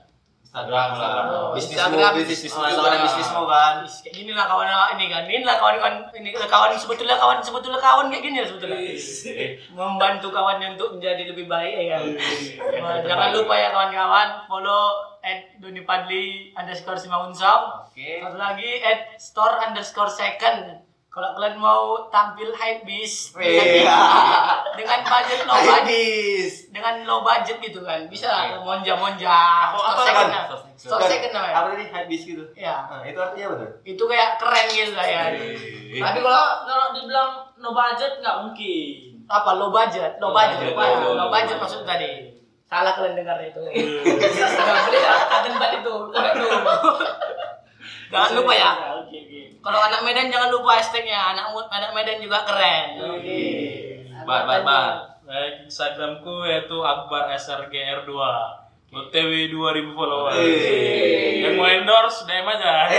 Instagram 0.56 0.88
Oh, 1.28 1.52
bisnismu, 1.52 1.76
Instagram. 1.84 2.12
bisnismu, 2.16 2.48
Bisnis 2.48 2.52
soalnya 2.56 2.96
juga. 2.96 3.04
bisnismu 3.04 3.42
kan. 3.44 3.74
Kayak 3.84 4.14
gini 4.16 4.32
lah 4.32 4.46
kawan 4.48 4.68
ini 4.96 5.04
kan. 5.12 5.22
Ini 5.28 5.44
lah 5.44 5.56
kawan-kawan 5.60 5.94
ini 6.16 6.28
kawan 6.32 6.70
sebetulnya 6.72 7.16
kawan 7.20 7.38
sebetulnya 7.44 7.76
kawan 7.76 8.06
kayak 8.08 8.24
gini 8.24 8.36
lah 8.40 8.48
sebetulnya. 8.48 8.80
Membantu 9.76 10.32
kawannya 10.32 10.80
untuk 10.80 10.96
menjadi 10.96 11.22
lebih 11.28 11.44
baik 11.44 11.74
ya 11.76 12.00
kan. 12.00 12.04
Jangan 13.04 13.28
lupa 13.36 13.52
ya 13.52 13.68
kawan-kawan 13.68 14.28
follow 14.48 14.84
at 15.20 15.60
Doni 15.60 15.84
Padli 15.84 16.56
underscore 16.56 16.96
Simaunsau. 16.96 17.84
oke 17.84 18.08
Satu 18.24 18.38
lagi 18.40 18.80
at 18.80 19.12
store 19.20 19.60
underscore 19.60 20.08
second. 20.08 20.85
Kalau 21.16 21.32
kalian 21.32 21.56
mau 21.56 21.82
tampil 22.06 22.52
hype 22.52 22.84
bis 22.84 23.32
Iya. 23.32 23.88
dengan 24.76 25.00
budget 25.00 25.40
low 25.42 25.56
budget, 25.56 26.52
dengan 26.68 26.94
low 27.02 27.24
budget 27.24 27.56
gitu 27.58 27.80
kan, 27.80 28.04
bisa 28.04 28.28
lah 28.28 28.60
monja 28.60 28.92
monja. 28.92 29.32
Apa- 29.66 29.80
Store 29.80 29.88
apa 29.88 30.02
second, 30.04 30.28
kan? 30.28 30.44
store 30.76 31.02
second 31.02 31.32
namanya. 31.32 31.56
Apa 31.56 31.66
tadi? 31.72 31.84
Habis 31.88 32.20
gitu. 32.22 32.44
Ya, 32.52 32.84
Nah, 32.84 33.00
itu 33.00 33.16
artinya 33.16 33.46
apa 33.48 33.56
tuh? 33.58 33.70
itu 33.82 34.02
kayak 34.04 34.28
keren 34.36 34.66
gitu 34.68 34.92
lah 34.92 35.06
ya. 35.06 35.20
Eh, 35.32 35.96
Tapi 35.96 36.18
kalau 36.20 36.44
kalau 36.62 36.86
dibilang 36.92 37.30
no 37.56 37.72
budget 37.72 38.12
nggak 38.20 38.36
mungkin. 38.38 39.24
Apa 39.26 39.50
low 39.56 39.72
budget, 39.72 40.20
low 40.20 40.28
Low 40.28 40.36
budget, 40.36 40.68
budget, 40.68 40.76
low, 40.76 40.84
low- 40.84 41.00
low, 41.00 41.12
low 41.16 41.28
budget 41.32 41.56
budget. 41.56 41.62
maksud 41.64 41.80
tadi. 41.82 42.12
Salah 42.62 42.92
kalian 42.92 43.16
dengar 43.16 43.40
itu. 43.40 43.56
Nggak 43.56 44.84
boleh 44.84 45.00
lah, 45.00 45.20
agen 45.32 45.54
bat 45.56 45.72
itu. 45.72 45.94
Tuh. 46.04 46.12
Jangan 48.06 48.30
lupa 48.36 48.52
ya. 48.52 48.70
Oke 49.00 49.16
oke. 49.16 49.40
Kalau 49.66 49.82
anak 49.82 50.06
Medan 50.06 50.30
jangan 50.30 50.54
lupa 50.54 50.78
hashtagnya. 50.78 51.34
Anak 51.34 51.50
anak 51.50 51.90
Medan 51.90 52.22
juga 52.22 52.46
keren. 52.46 53.02
Oke. 53.18 53.42
Bar, 54.22 54.46
bar, 54.46 54.62
bar. 54.62 55.18
Baik, 55.26 55.66
Instagramku 55.66 56.46
yaitu 56.46 56.78
Akbar 56.86 57.34
SRGR2. 57.34 58.14
OTW 58.94 59.50
2000 59.50 59.98
followers. 59.98 60.38
Wih. 60.38 61.42
Yang 61.42 61.58
mau 61.58 61.66
endorse 61.66 62.22
DM 62.30 62.46
aja. 62.46 62.86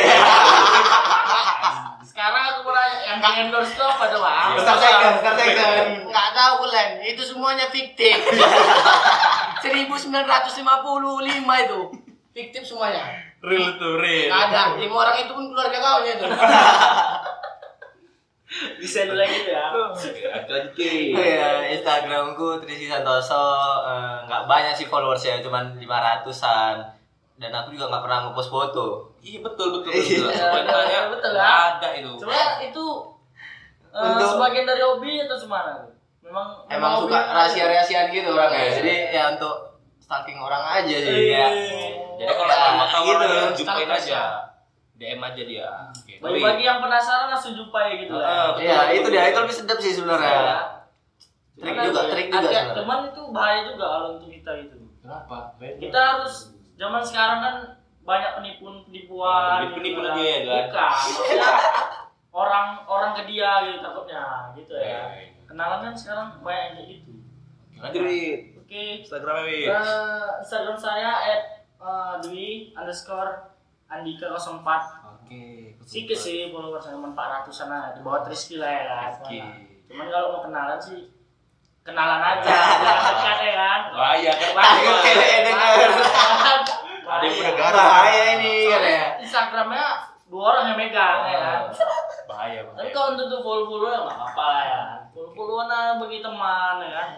Sekarang 2.11 2.43
aku 2.51 2.67
mau 2.67 2.75
nanya 2.75 2.99
yang 3.07 3.23
di 3.23 3.31
endorse 3.47 3.71
itu 3.71 3.83
apa 3.87 4.03
tuh 4.11 4.19
bang? 4.19 4.59
Star 4.59 4.77
second, 4.83 5.15
star 5.23 5.35
second. 5.39 6.11
Nggak 6.11 6.29
tahu 6.35 6.53
kalian, 6.67 6.89
itu 7.07 7.23
semuanya 7.23 7.71
fiktif. 7.71 8.13
1955 9.63 11.63
itu. 11.63 12.06
Fiktif 12.37 12.61
semuanya. 12.61 13.17
Real 13.41 13.73
tuh, 13.75 13.97
real. 13.97 14.29
Ada. 14.29 14.77
Lima 14.77 14.93
orang 14.99 15.17
itu 15.17 15.33
pun 15.33 15.49
keluarga 15.49 15.77
kau 15.81 16.05
itu. 16.05 16.21
Bisa 18.77 19.03
dulu 19.03 19.19
gitu 19.19 19.49
ya. 19.51 19.67
Iya, 20.77 21.49
Instagramku 21.73 22.61
Trisi 22.61 22.85
Santoso 22.85 23.43
eh, 23.83 24.17
nggak 24.23 24.45
banyak 24.45 24.73
sih 24.73 24.85
followersnya, 24.85 25.41
cuman 25.41 25.75
500-an. 25.75 26.77
Dan 27.37 27.51
aku 27.51 27.73
juga 27.73 27.89
nggak 27.89 28.03
pernah 28.05 28.19
ngepost 28.25 28.49
foto. 28.49 29.13
Iya 29.19 29.41
betul 29.41 29.77
betul 29.77 29.91
Iya. 29.91 30.01
betul. 30.23 30.31
Sebenarnya 30.31 30.99
Betul, 31.11 31.29
nggak 31.33 31.49
ya. 31.49 31.67
ada 31.69 31.89
itu. 31.93 32.11
Sebenarnya 32.17 32.49
itu 32.63 32.85
Untuk- 33.91 34.29
sebagian 34.31 34.65
dari 34.65 34.81
hobi 34.81 35.11
atau 35.21 35.37
semana? 35.37 35.73
Memang 36.21 36.47
Emang 36.67 37.01
suka 37.01 37.19
rahasia-rahasiaan 37.33 38.09
gitu 38.09 38.29
orangnya. 38.29 38.61
Iya. 38.63 38.73
Jadi 38.77 38.93
ya 39.11 39.23
untuk 39.33 39.55
stalking 39.99 40.39
orang 40.39 40.63
aja 40.81 40.95
sih. 40.97 41.29
Ya. 41.29 41.47
Jadi 42.17 42.31
kalau 42.31 42.49
Ya, 42.49 42.69
mau 42.73 42.87
tahu 42.87 43.03
gitu. 43.07 43.25
jumpain 43.57 43.89
aja. 43.89 44.21
DM 44.93 45.21
aja 45.21 45.41
dia. 45.43 45.69
Oke. 45.87 46.13
Bagi, 46.17 46.41
bagi 46.41 46.63
yang 46.63 46.79
penasaran 46.79 47.29
langsung 47.29 47.53
jumpai 47.53 48.01
gitu 48.01 48.13
Ah, 48.13 48.19
lah. 48.19 48.45
betul. 48.51 48.65
Iya, 48.65 48.77
itu 48.91 49.07
dia. 49.07 49.21
Itu 49.27 49.39
lebih 49.39 49.55
sedap 49.55 49.77
sih 49.77 49.93
sebenarnya. 49.93 50.25
Iya. 50.33 50.57
Trik 51.53 51.65
Karena 51.67 51.83
juga, 51.83 52.01
trik 52.07 52.27
juga 52.27 52.37
ada- 52.39 52.49
sebenarnya. 52.49 52.75
Cuman 52.75 52.99
itu 53.07 53.21
bahaya 53.29 53.59
juga 53.63 53.85
kalau 53.87 54.07
untuk 54.15 54.29
kita 54.29 54.51
itu. 54.59 54.77
Kenapa? 54.99 55.37
Kita 55.57 55.99
harus 55.99 56.33
zaman 56.73 57.01
sekarang 57.01 57.39
kan 57.39 57.55
banyak 58.03 58.31
penipuan 58.35 58.75
penipuan. 58.83 59.57
Oh, 59.59 59.69
penipu 59.71 59.99
gitu 59.99 60.01
lagi 60.01 60.23
ya, 60.23 60.37
kan? 60.37 60.63
Bukan. 60.65 60.89
Maksudnya 60.97 61.49
orang 62.31 62.67
orang 62.83 63.11
ke 63.13 63.23
dia 63.25 63.51
gitu 63.63 63.77
takutnya 63.79 64.21
gitu 64.53 64.73
ya. 64.73 65.01
Eh, 65.11 65.29
Kenalan 65.45 65.79
kan 65.81 65.93
sekarang 65.93 66.27
banyak 66.39 66.61
yang 66.63 66.73
kayak 66.75 66.87
gitu. 66.91 67.11
Lanjut 67.77 68.01
Wid. 68.03 68.39
Oke. 68.57 68.83
Instagramnya. 68.99 69.57
Eh, 69.69 70.29
Instagram 70.39 70.75
saya 70.75 71.11
at 71.23 71.41
eh, 71.81 72.13
Dwi 72.25 72.47
underscore 72.73 73.53
Andika 73.87 74.33
04 74.35 75.07
Oke. 75.27 75.75
Sedikit 75.83 76.15
sih 76.15 76.55
follower 76.55 76.79
saya 76.79 76.95
cuma 76.95 77.11
400 77.11 77.51
sana 77.51 77.91
di 77.91 77.99
bawah 77.99 78.23
Triski 78.23 78.55
lah 78.63 78.71
ya. 78.71 78.99
Oke. 79.19 79.39
Cuman 79.91 80.07
kalau 80.07 80.39
mau 80.39 80.41
kenalan 80.47 80.79
sih 80.79 81.11
kenalan 81.83 82.19
aja, 82.19 82.47
jangan 82.83 83.03
dekat 83.11 83.37
ya 83.43 83.53
kan. 83.55 83.81
Bahaya 83.91 84.31
kan? 84.31 84.51
Bahaya. 84.55 84.93
Denger. 85.43 85.91
Ada 87.07 87.23
yang 87.23 87.35
Bahaya. 87.39 87.51
udah 87.55 87.71
Bahaya 87.75 88.23
ini 88.39 88.55
kan 88.71 88.83
ya. 88.83 89.05
Instagramnya 89.19 89.87
dua 90.31 90.43
orang 90.55 90.63
yang 90.71 90.77
megang 90.79 91.19
ya 91.27 91.37
kan. 91.39 91.61
Bahaya 92.27 92.59
Tapi 92.71 92.89
kalau 92.95 93.15
untuk 93.19 93.39
follow 93.43 93.65
follow 93.67 93.87
ya 93.91 93.99
nggak 94.07 94.19
apa 94.31 94.43
lah 94.47 94.63
ya. 94.63 94.83
Follow 95.11 95.31
followan 95.35 95.71
aja 95.71 95.99
bagi 95.99 96.19
teman 96.23 96.75
ya 96.83 96.91
kan. 96.91 97.09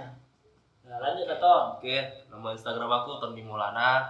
Nah, 0.90 0.98
lanjut 0.98 1.26
ke 1.30 1.36
Ton. 1.38 1.64
Oke, 1.78 1.98
nama 2.34 2.48
Instagram 2.58 2.90
aku 2.90 3.22
Tony 3.22 3.46
Maulana. 3.46 4.10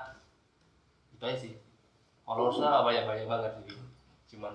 Itu 1.19 1.23
aja 1.25 1.35
sih. 1.37 1.53
Followersnya 2.23 2.63
nggak 2.65 2.85
banyak-banyak 2.85 3.27
banget 3.27 3.51
sih. 3.59 3.75
Cuman 4.29 4.53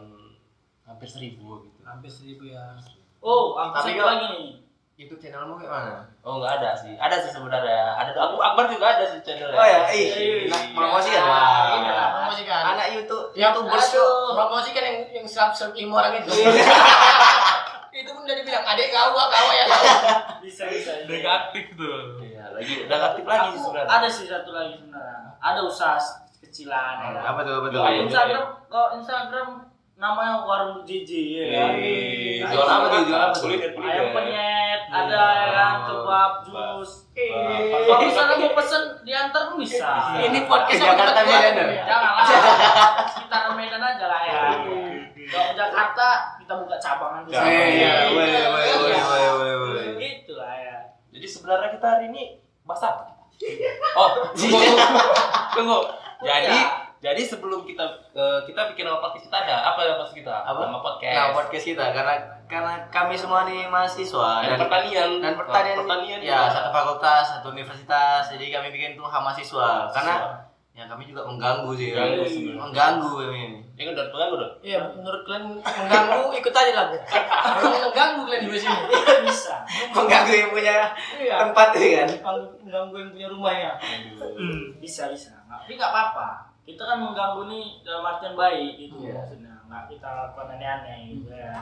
hampir 0.83 1.05
seribu 1.05 1.61
gitu. 1.61 1.79
Hampir 1.83 2.09
seribu 2.09 2.49
ya. 2.49 2.73
Oh, 3.21 3.53
aku 3.53 3.73
Tapi 3.75 3.91
satu 3.91 4.01
kok- 4.01 4.09
lagi 4.09 4.27
nih. 4.33 4.49
Itu 4.97 5.19
channelmu 5.19 5.59
kayak 5.59 5.69
mana? 5.69 6.07
Oh 6.23 6.39
nggak 6.39 6.57
ada 6.57 6.71
sih. 6.73 6.95
Ada 6.95 7.19
sih 7.19 7.29
sebenarnya. 7.29 7.99
Ada 7.99 8.15
aku 8.15 8.39
Akbar 8.39 8.65
juga 8.65 8.95
ada 8.95 9.05
sih 9.05 9.21
channelnya. 9.21 9.53
Oh 9.53 9.67
ya, 9.67 9.79
ih, 9.91 10.07
Iya. 10.09 10.49
nah, 10.49 10.61
promosi 10.73 11.11
kan? 11.11 11.27
Promosi 12.15 12.43
kan. 12.45 12.63
Anak 12.73 12.87
YouTube, 12.95 13.27
Yang 13.35 13.53
YouTubers 13.59 13.89
ada 13.91 13.99
kok. 13.99 14.33
promosi 14.33 14.71
kan 14.71 14.83
yang 14.83 14.99
yang 15.13 15.27
serap 15.27 15.51
lima 15.75 15.95
orang 15.99 16.17
itu. 16.17 16.31
itu 17.95 18.11
pun 18.11 18.23
udah 18.23 18.37
dibilang 18.37 18.65
adik 18.65 18.91
kau, 18.91 19.11
kau 19.13 19.49
ya 19.51 19.65
kau. 19.67 19.83
Bisa 20.47 20.63
bisa. 20.67 20.91
Udah 21.05 21.19
aktif 21.45 21.75
tuh. 21.75 22.23
Iya, 22.23 22.55
lagi 22.55 22.73
udah 22.87 22.99
aktif 23.09 23.25
lagi 23.25 23.49
sebenarnya. 23.53 23.91
ada 23.91 24.09
sih 24.09 24.27
satu 24.27 24.51
lagi 24.51 24.75
sebenarnya. 24.77 25.19
Ada 25.39 25.61
usaha 25.61 25.99
kecilan 26.55 26.95
ya. 26.97 27.09
kan? 27.11 27.23
Apa 27.27 27.41
tuh, 27.43 27.55
apa 27.59 27.67
tuh? 27.69 27.83
Instagram 28.01 28.43
kalau 28.71 28.89
Instagram 28.95 29.49
namanya 29.95 30.39
warung 30.41 30.83
JJ 30.83 31.11
ya 31.33 31.45
kan. 31.51 31.71
Eh, 31.75 32.23
Nah, 32.37 32.51
jual 32.51 32.63
itu 32.63 32.71
apa 32.71 32.87
tuh? 32.87 33.01
Jual 33.05 33.21
apa? 33.21 33.35
Kuliner. 33.37 33.71
Ayam 33.75 34.07
penyet, 34.13 34.81
ada 34.87 35.23
ya 35.33 35.49
kan, 35.51 35.75
kebab, 35.85 36.33
jus. 36.45 36.91
Eh. 37.15 37.31
Kalau 37.81 38.03
misalnya 38.03 38.35
mau 38.37 38.53
pesen 38.53 38.83
diantar 39.01 39.43
pun 39.49 39.57
bisa. 39.57 39.91
Ini 40.21 40.39
podcast 40.45 40.83
Jakarta 40.85 41.21
Medan, 41.23 41.55
gua. 41.57 41.67
ya? 41.73 41.85
Jangan 41.85 42.11
lah, 42.13 42.27
sekitaran 43.11 43.53
Medan 43.55 43.81
aja 43.81 44.07
lah 44.07 44.21
ya. 44.21 44.35
Kalau 45.25 45.51
Jakarta 45.57 46.07
kita 46.37 46.55
buka 46.55 46.77
cabangan 46.77 47.23
di 47.25 47.31
sana. 47.33 47.47
Eh, 47.47 47.55
Iya, 47.55 47.65
Iya, 47.73 47.93
boleh, 48.11 48.29
iya. 48.29 48.47
boleh, 48.51 48.73
boleh, 48.77 49.31
boleh, 49.33 49.55
boleh. 49.57 49.87
Gitu 49.97 50.33
lah 50.35 50.53
ya. 50.53 50.77
Jadi 51.11 51.27
sebenarnya 51.27 51.69
kita 51.71 51.87
hari 51.89 52.05
ini 52.11 52.23
bahas 52.63 52.83
apa? 52.85 53.03
Oh, 53.95 54.09
tunggu, 54.31 54.59
tunggu. 55.55 55.79
Jadi, 56.25 56.49
Iya. 56.49 56.69
jadi 56.99 57.23
sebelum 57.23 57.63
kita 57.63 57.85
eh, 58.11 58.41
kita 58.45 58.73
bikin 58.73 58.85
nama 58.85 58.97
podcast 58.97 59.29
kita 59.29 59.37
ada 59.39 59.57
apa 59.63 59.81
nama 59.83 59.97
podcast 59.99 60.17
kita? 60.17 60.35
Apa? 60.41 60.61
Nama 60.65 60.81
podcast. 60.81 61.15
Nah, 61.15 61.27
podcast 61.35 61.67
kita 61.67 61.85
karena 61.93 62.15
karena 62.45 62.75
kami 62.89 63.15
semua 63.15 63.45
nih 63.45 63.69
mahasiswa 63.69 64.31
dan 64.43 64.57
pertanian. 64.59 65.11
dan 65.21 65.33
pertanian, 65.35 65.77
pertanian 65.81 66.21
ya 66.21 66.45
juga. 66.45 66.55
satu 66.55 66.71
fakultas 66.71 67.25
satu 67.31 67.47
universitas 67.51 68.21
jadi 68.31 68.45
kami 68.53 68.69
bikin 68.71 68.95
tuh 68.95 69.05
mahasiswa 69.05 69.89
karena 69.91 70.15
ya 70.75 70.85
kami 70.85 71.07
juga 71.07 71.23
mengganggu 71.23 71.71
sih 71.73 71.95
Mengganggu 71.95 72.27
ya. 72.27 72.55
mengganggu 72.59 73.09
kami 73.17 73.39
ini 73.41 73.59
Ya 73.75 73.83
kan 73.85 73.93
udah 73.93 74.07
pengganggu 74.07 74.35
udah. 74.37 74.51
Iya, 74.61 74.81
menurut 74.93 75.23
kalian 75.23 75.45
mengganggu 75.59 76.21
ikut 76.33 76.51
aja 76.53 76.73
lah. 76.73 76.87
Kalau 77.59 77.79
mengganggu 77.81 78.23
kalian 78.25 78.43
di 78.45 78.55
sini. 78.57 78.81
Bisa. 79.27 79.55
mengganggu 79.91 80.31
yang 80.33 80.51
punya 80.51 80.77
Iya. 81.17 81.35
tempat 81.41 81.69
ya 81.73 81.87
kan 82.01 82.09
Mengganggu 82.61 82.95
yang 82.97 83.11
punya 83.11 83.29
rumahnya. 83.29 83.71
bisa 84.79 85.09
bisa 85.09 85.31
nggak 85.41 85.59
tapi 85.61 85.73
nggak 85.75 85.91
apa-apa 85.91 86.29
kita 86.63 86.83
kan 86.83 86.99
mengganggu 86.99 87.43
nih 87.47 87.67
dalam 87.81 88.03
artian 88.05 88.35
baik 88.35 88.73
gitu 88.77 88.95
Iya. 89.01 89.15
maksudnya 89.17 89.55
nggak 89.65 89.83
kita 89.89 90.09
lakukan 90.09 90.47
aneh-aneh 90.53 90.99
gitu 91.11 91.31
ya 91.31 91.55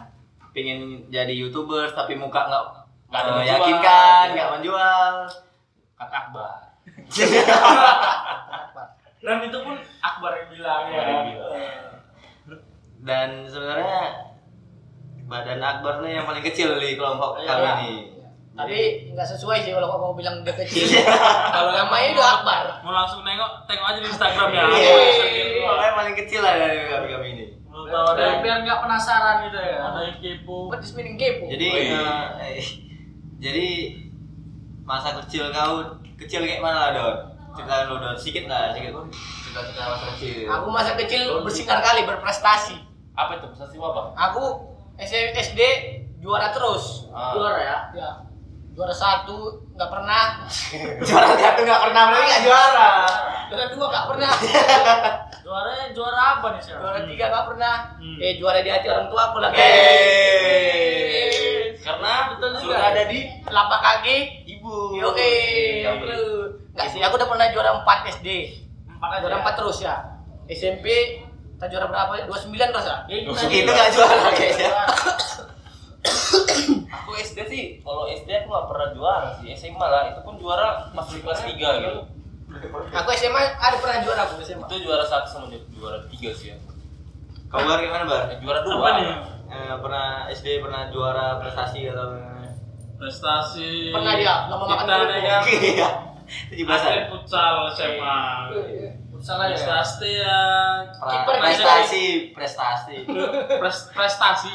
pengen 0.51 0.81
jadi 1.07 1.33
youtubers 1.33 1.93
tapi 1.93 2.13
muka 2.15 2.41
nggak 2.43 2.65
Nggak 3.09 3.25
meyakinkan 3.39 4.27
nggak 4.33 4.49
menjual 4.53 5.15
Kak 5.95 6.11
Akbar. 6.11 6.57
dan 9.23 9.39
itu 9.41 9.55
pun 9.57 9.75
Akbar 10.01 10.33
yang 10.35 10.49
bilang 10.51 10.83
ya 10.85 11.01
bilang. 11.01 11.27
dan 13.01 13.29
sebenarnya 13.47 14.01
badan 15.25 15.61
Akbar 15.61 15.95
nih 16.01 16.19
yang 16.19 16.27
paling 16.27 16.43
kecil 16.43 16.75
di 16.77 16.95
kelompok 16.95 17.39
Iya. 17.39 17.49
kami 17.49 17.71
ini 17.81 17.93
Tapi 18.53 18.79
nggak 19.09 19.25
sesuai 19.27 19.59
sih 19.59 19.73
kalau 19.73 19.89
kau 19.89 20.13
bilang 20.13 20.43
dia 20.43 20.53
kecil. 20.53 20.85
kalau 21.49 21.73
namanya 21.73 22.13
udah 22.13 22.29
Akbar. 22.37 22.63
Mau 22.83 22.93
langsung 22.93 23.23
nengok, 23.23 23.65
tengok 23.65 23.87
aja 23.87 23.99
di 23.99 24.07
Instagram 24.07 24.49
ya. 24.51 24.65
Iya, 24.69 24.93
Iya. 25.25 25.65
makanya 25.65 25.93
paling 25.97 26.17
kecil 26.19 26.41
lah 26.43 26.55
dari 26.55 26.79
kami 26.85 27.09
kami 27.09 27.27
ini 27.33 27.47
Mau 27.65 27.89
tahu 27.89 28.05
ada 28.05 28.13
biar, 28.13 28.29
yang 28.29 28.41
biar 28.45 28.57
nggak 28.61 28.81
penasaran 28.83 29.37
gitu 29.43 29.57
ya 29.57 29.77
ada 29.81 30.01
yang 30.05 30.19
kepo. 30.19 30.57
Buat 30.69 30.81
dismining 30.81 31.17
kepo. 31.17 31.45
jadi 31.49 31.67
Oh, 31.67 31.79
iya. 31.81 32.05
eh, 32.45 32.61
jadi 33.41 33.67
masa 34.83 35.17
kecil 35.17 35.49
kau 35.49 35.75
kecil 36.19 36.45
kayak 36.45 36.61
mana 36.61 36.79
lah 36.79 36.91
Don 36.93 37.17
cerita 37.53 37.75
lu 37.89 37.95
Don 38.01 38.17
sedikit 38.17 38.45
lah 38.49 38.73
sedikit 38.73 38.93
cerita 39.45 39.61
cerita 39.69 39.83
masa 39.89 40.05
kecil 40.17 40.49
Aku 40.49 40.67
masa 40.73 40.91
kecil 40.97 41.23
bersinar 41.45 41.79
kali 41.85 42.01
berprestasi. 42.09 42.77
Apa 43.13 43.37
itu? 43.37 43.47
Prestasi 43.53 43.77
apa? 43.77 44.03
Aku 44.31 44.45
SD 44.97 45.61
juara 46.23 46.49
terus. 46.55 47.11
Ah. 47.13 47.35
juara 47.37 47.59
ya 47.61 47.79
Ya, 47.93 48.11
juara 48.73 48.95
satu 48.95 49.69
nggak 49.77 49.91
pernah, 49.91 50.49
juara 51.09 51.29
satu 51.37 51.61
nggak 51.61 51.83
pernah 51.89 52.03
berarti 52.09 52.25
nggak 52.25 52.43
juara 52.47 52.91
juara 53.53 53.65
dua 53.69 53.87
nggak 53.93 54.07
pernah, 54.09 54.33
juara 55.45 55.73
juara 55.93 56.21
apa 56.39 56.47
nih 56.57 56.61
sih 56.65 56.73
juara 56.73 56.99
tiga 57.05 57.25
nggak 57.29 57.47
pernah. 57.53 57.77
Hmm. 58.01 58.17
Eh 58.17 58.33
juara 58.41 58.59
di 58.65 58.71
hati 58.73 58.87
orang 58.89 59.13
tua 59.13 59.23
aku 59.29 59.39
lagi. 59.45 59.61
Eh. 59.61 61.03
Karena 61.83 62.33
Betul 62.33 62.51
juga. 62.57 62.63
sudah 62.63 62.81
ada 62.95 63.03
di 63.11 63.21
Telapak 63.43 63.81
kaki. 63.83 64.47
ibu 64.47 64.95
Yo 64.95 65.11
eh, 65.19 65.83
nggak 66.73 66.87
sih, 66.89 67.01
aku 67.01 67.15
udah 67.15 67.29
pernah 67.29 67.47
juara 67.49 67.71
4 67.79 68.13
SD. 68.13 68.29
empat 68.89 69.09
aja 69.11 69.23
Juara 69.23 69.37
4 69.43 69.59
terus 69.59 69.79
ya. 69.81 69.95
SMP 70.47 70.87
kita 71.53 71.67
juara 71.69 71.87
berapa? 71.87 72.13
29 72.25 72.49
terus 72.51 72.85
ya? 72.85 72.97
Ya, 73.05 73.17
itu 73.19 73.29
Oh, 73.29 73.35
tadi. 73.35 73.57
itu 73.57 73.71
nggak 73.71 73.91
juara 73.91 74.31
kayaknya 74.31 74.69
aku 76.93 77.11
SD 77.17 77.39
sih, 77.45 77.63
kalau 77.79 78.05
SD 78.07 78.29
aku 78.35 78.49
nggak 78.49 78.67
pernah 78.67 78.89
juara 78.91 79.29
sih. 79.37 79.47
SMA 79.53 79.81
lah, 79.85 80.03
itu 80.09 80.21
pun 80.21 80.35
juara 80.37 80.69
masih 80.91 81.19
kelas 81.19 81.41
3 81.41 81.53
gitu. 81.55 82.01
Aku 82.91 83.09
SMA 83.13 83.41
ada 83.55 83.77
pernah 83.77 83.99
juara 84.01 84.21
aku 84.25 84.41
SMA. 84.41 84.67
Itu 84.67 84.77
juara 84.83 85.03
satu 85.03 85.27
sama 85.27 85.47
ju- 85.49 85.65
juara 85.73 85.99
tiga 86.07 86.31
sih 86.31 86.53
ya. 86.53 86.57
Kau 87.47 87.61
Bar 87.61 87.79
gimana 87.79 88.05
Bar? 88.05 88.29
Eh, 88.29 88.39
juara 88.39 88.61
dua 88.61 88.75
Apa 88.75 88.89
nih? 88.95 89.09
Eh, 89.47 89.75
pernah 89.79 90.07
SD 90.29 90.47
pernah 90.59 90.89
juara 90.89 91.37
prestasi 91.39 91.85
atau 91.87 92.17
Prestasi. 92.95 93.91
Pernah 93.91 94.15
dia 94.15 94.35
nggak 94.47 94.57
mau 94.57 94.67
makan 94.69 94.87
kerupuk. 94.87 95.43
Iya. 95.59 95.89
Tujuh 96.49 96.65
belasan. 96.65 96.89
atlet 96.89 97.07
futsal 97.09 97.55
SMA. 97.71 98.19
Futsal 99.09 99.37
aja. 99.39 99.53
Prestasi 99.53 100.11
ya. 100.17 100.41
Kiper 100.99 101.35
Prestasi, 101.39 102.05
prestasi. 102.33 102.97
Pres- 103.59 103.89
prestasi. 103.91 104.55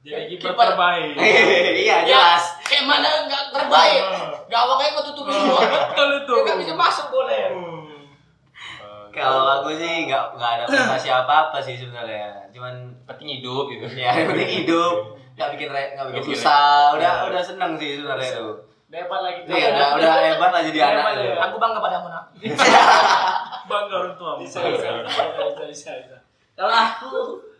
Jadi 0.00 0.24
kiper 0.30 0.52
terbaik. 0.52 1.16
Iya 1.80 1.96
Ya, 1.96 1.96
jelas. 2.04 2.60
kayak 2.60 2.84
mana 2.84 3.24
nggak 3.24 3.42
terbaik. 3.50 4.02
Gawangnya 4.46 4.92
kau 4.92 5.04
tutup 5.06 5.26
semua. 5.26 5.60
Betul 5.64 6.08
itu. 6.18 6.34
Dia 6.34 6.44
nggak 6.44 6.58
bisa 6.60 6.72
masuk 6.74 7.06
boleh. 7.08 7.42
Kalau 9.08 9.46
aku 9.54 9.70
sih 9.72 10.04
nggak 10.04 10.34
nggak 10.34 10.50
ada 10.52 10.64
prestasi 10.66 11.08
apa 11.08 11.48
apa 11.48 11.58
sih 11.58 11.78
sebenarnya. 11.78 12.50
Cuman 12.50 12.74
penting 13.06 13.38
hidup 13.38 13.70
gitu 13.70 13.86
ya 13.94 14.10
penting 14.26 14.66
hidup 14.66 14.94
nggak 15.34 15.48
bikin 15.54 15.70
Nggak 15.70 16.06
bikin 16.10 16.22
susah. 16.28 16.92
Udah 16.92 17.30
udah 17.30 17.40
seneng 17.40 17.78
sih 17.78 17.96
sebenarnya 17.96 18.28
itu. 18.34 18.48
Hebat 18.94 19.20
lagi. 19.26 19.40
Iya 19.50 19.66
udah 19.74 19.88
udah 19.98 20.12
hebat 20.22 20.50
lah 20.54 20.62
jadi 20.62 20.78
anak. 20.86 21.04
Ya. 21.18 21.34
Aku 21.50 21.56
bangga 21.58 21.82
padamu 21.82 22.06
nak. 22.06 22.30
Bangga 23.70 23.94
orang 23.96 24.14
tua. 24.14 24.38
Bisa, 24.38 24.62
bisa, 24.62 25.02
bisa, 25.02 25.90
bisa. 25.98 26.16
Kalau 26.54 26.70
aku 26.70 27.10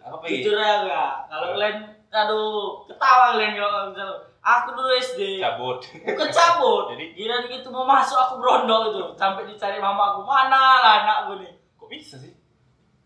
apa 0.04 0.24
jujur 0.30 0.54
ya 0.54 0.86
enggak. 0.86 1.12
Kalau 1.26 1.46
kalian 1.58 1.76
aduh 2.14 2.86
ketawa 2.86 3.34
kalian 3.34 3.58
kalau 3.58 3.90
misalnya 3.90 4.14
aku 4.38 4.68
dulu 4.78 4.86
SD 4.94 5.42
cabut 5.42 5.82
bukan 5.82 6.30
cabut 6.30 6.94
Jadi- 6.94 7.10
gila 7.18 7.42
gitu 7.50 7.68
mau 7.74 7.82
masuk 7.82 8.14
aku 8.14 8.38
berondong 8.38 8.94
itu 8.94 9.02
sampai 9.18 9.50
dicari 9.50 9.82
mama 9.82 10.14
aku 10.14 10.22
mana 10.22 10.78
lah 10.78 10.94
anakku 11.02 11.42
nih 11.42 11.58
kok 11.74 11.90
bisa 11.90 12.14
sih 12.22 12.30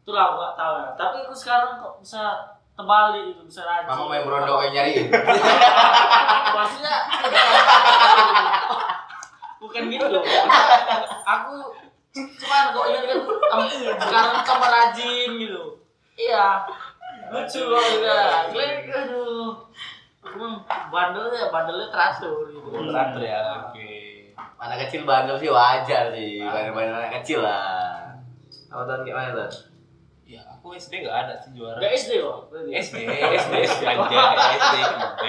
itulah 0.05 0.29
aku 0.29 0.37
gak 0.45 0.57
tahu 0.61 0.75
ya 0.77 0.89
tapi 0.93 1.17
aku 1.25 1.33
sekarang 1.33 1.81
kok 1.81 1.97
bisa 2.05 2.21
terbalik 2.79 3.35
itu 3.35 3.43
bisa 3.43 3.67
rajin. 3.67 3.91
Mama 3.91 4.05
main 4.07 4.23
berondong 4.23 4.59
kayak 4.63 4.71
nyariin. 4.71 5.07
maksudnya 6.59 6.97
bukan 9.59 9.83
gitu 9.91 10.07
aku 11.27 11.55
cuman 12.15 12.65
kok 12.71 12.87
ingat 12.87 13.05
kan 13.11 13.19
sekarang 13.99 14.33
tambah 14.47 14.71
rajin 14.71 15.31
gitu. 15.43 15.63
Iya. 16.15 16.63
Lucu 17.35 17.61
kok 17.67 17.85
juga 17.99 18.19
kalian 18.55 18.75
aduh. 18.95 19.59
Aku 20.23 20.35
mah 20.39 20.63
bandelnya 20.95 21.51
bandelnya 21.51 21.91
teratur 21.91 22.47
gitu. 22.47 22.63
Teratur 22.71 23.23
ya 23.27 23.39
oke. 23.59 23.91
Anak 24.59 24.87
kecil 24.87 25.03
bandel 25.03 25.35
sih 25.35 25.51
wajar 25.51 26.15
sih. 26.15 26.47
Bandel-bandel 26.47 26.95
anak 26.95 27.23
kecil 27.23 27.43
lah. 27.43 28.15
Apa 28.71 28.83
tuh 28.87 29.03
gimana 29.03 29.35
tuh? 29.35 29.51
Ya 30.29 30.45
aku 30.45 30.77
SD 30.77 31.01
nggak 31.01 31.17
ada 31.25 31.35
sih 31.35 31.51
juara 31.53 31.81
Gak 31.81 31.93
SD 31.97 32.21
berarti. 32.21 32.69
SD 32.71 32.97
SD 33.33 33.53
SD 33.65 33.83
aja 33.83 34.49
SD 34.53 34.77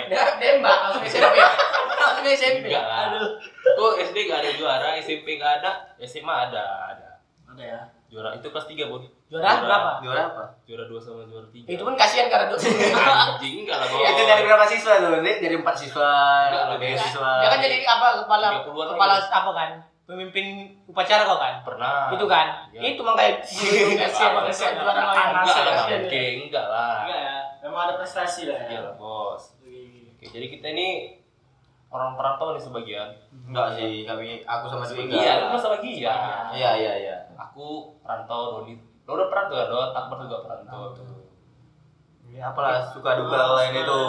Dia 0.06 0.24
nembak 0.36 0.76
langsung 0.84 1.06
SMP. 1.08 1.38
Langsung 1.40 2.26
SMP. 2.28 2.66
enggak 2.68 2.84
lah 2.84 3.00
aduh 3.10 3.32
kok 3.72 3.92
SD 4.04 4.18
nggak 4.28 4.40
ada 4.40 4.52
juara 4.54 4.90
SMP 5.00 5.28
nggak 5.36 5.54
ada 5.58 5.72
SMA 6.02 6.36
ada 6.46 6.64
ada 6.92 7.08
ada 7.48 7.64
ya 7.64 7.80
juara 8.08 8.34
itu 8.34 8.44
kelas 8.46 8.68
3 8.68 8.76
bon 8.86 9.00
Juara 9.30 9.62
berapa? 9.62 9.90
Juara 10.02 10.22
apa? 10.28 10.44
juara 10.66 10.84
dua 10.84 10.98
sama 10.98 11.22
juara 11.24 11.46
tiga 11.48 11.70
Itu 11.70 11.86
pun 11.86 11.94
kasihan 11.94 12.26
karena 12.28 12.50
dosa. 12.50 12.66
anjing 12.66 13.62
enggak 13.62 13.78
lah 13.78 13.88
Bon. 13.88 14.02
Itu 14.02 14.22
dari 14.26 14.42
berapa 14.42 14.66
siswa 14.66 14.94
tuh? 14.98 15.22
Ini 15.22 15.32
dari 15.38 15.56
empat 15.56 15.76
siswa, 15.78 16.10
Enggak, 16.50 16.64
dari 16.74 16.86
enggak. 16.90 17.06
siswa. 17.06 17.32
Dia 17.38 17.48
kan 17.48 17.60
jadi 17.62 17.76
apa 17.86 18.08
kepala 18.20 18.46
30-an 18.60 18.88
kepala 18.90 19.14
apa 19.22 19.52
kan? 19.54 19.70
Pemimpin 20.10 20.46
upacara 20.84 21.22
kau 21.22 21.38
kan? 21.38 21.62
pernah 21.62 22.10
Itu 22.10 22.26
kan? 22.26 22.66
Iya. 22.74 22.98
Itu 22.98 23.06
makanya 23.06 23.38
Apa, 23.38 24.02
kasihan 24.02 24.34
kasihan. 24.42 24.74
juara. 24.76 25.04
Panas. 25.06 25.46
enggak 25.46 25.60
lah 25.60 25.74
Kasihan 25.78 25.94
ya. 25.96 26.08
oke 26.08 26.24
enggak 26.42 26.66
lah 26.68 26.96
enggak 27.00 27.20
ya 27.22 27.36
memang 27.62 27.82
ada 27.86 27.94
prestasi 27.96 28.42
lah 28.46 28.58
iya 28.60 28.74
ya 28.74 28.80
lah 28.82 28.94
bos 28.96 29.44
oke 30.10 30.26
jadi 30.26 30.46
kita 30.50 30.68
ini 30.72 30.88
orang 31.88 32.14
perantau 32.16 32.52
nih 32.52 32.62
sebagian 32.62 33.10
Enggak 33.46 33.68
sih, 33.76 34.02
kami 34.04 34.42
aku 34.44 34.66
sama 34.68 34.84
Dwi 34.84 35.02
enggak. 35.04 35.20
iya 35.20 35.34
lu 35.44 35.56
sama 35.56 35.78
Gia 35.78 36.14
Iya, 36.50 36.72
iya, 36.76 36.94
iya. 37.00 37.16
aku 37.36 37.66
perantau 38.00 38.42
Doni 38.58 38.74
lo 39.04 39.12
udah 39.12 39.28
perantau 39.28 39.56
ya 39.56 39.66
Dot 39.68 39.92
Akbar 39.92 40.18
juga 40.20 40.38
perantau 40.42 40.82
tuh 40.92 41.06
Ya 42.30 42.46
apalah 42.48 42.82
suka 42.84 43.14
duka 43.16 43.38
lain 43.56 43.74
itu 43.76 44.02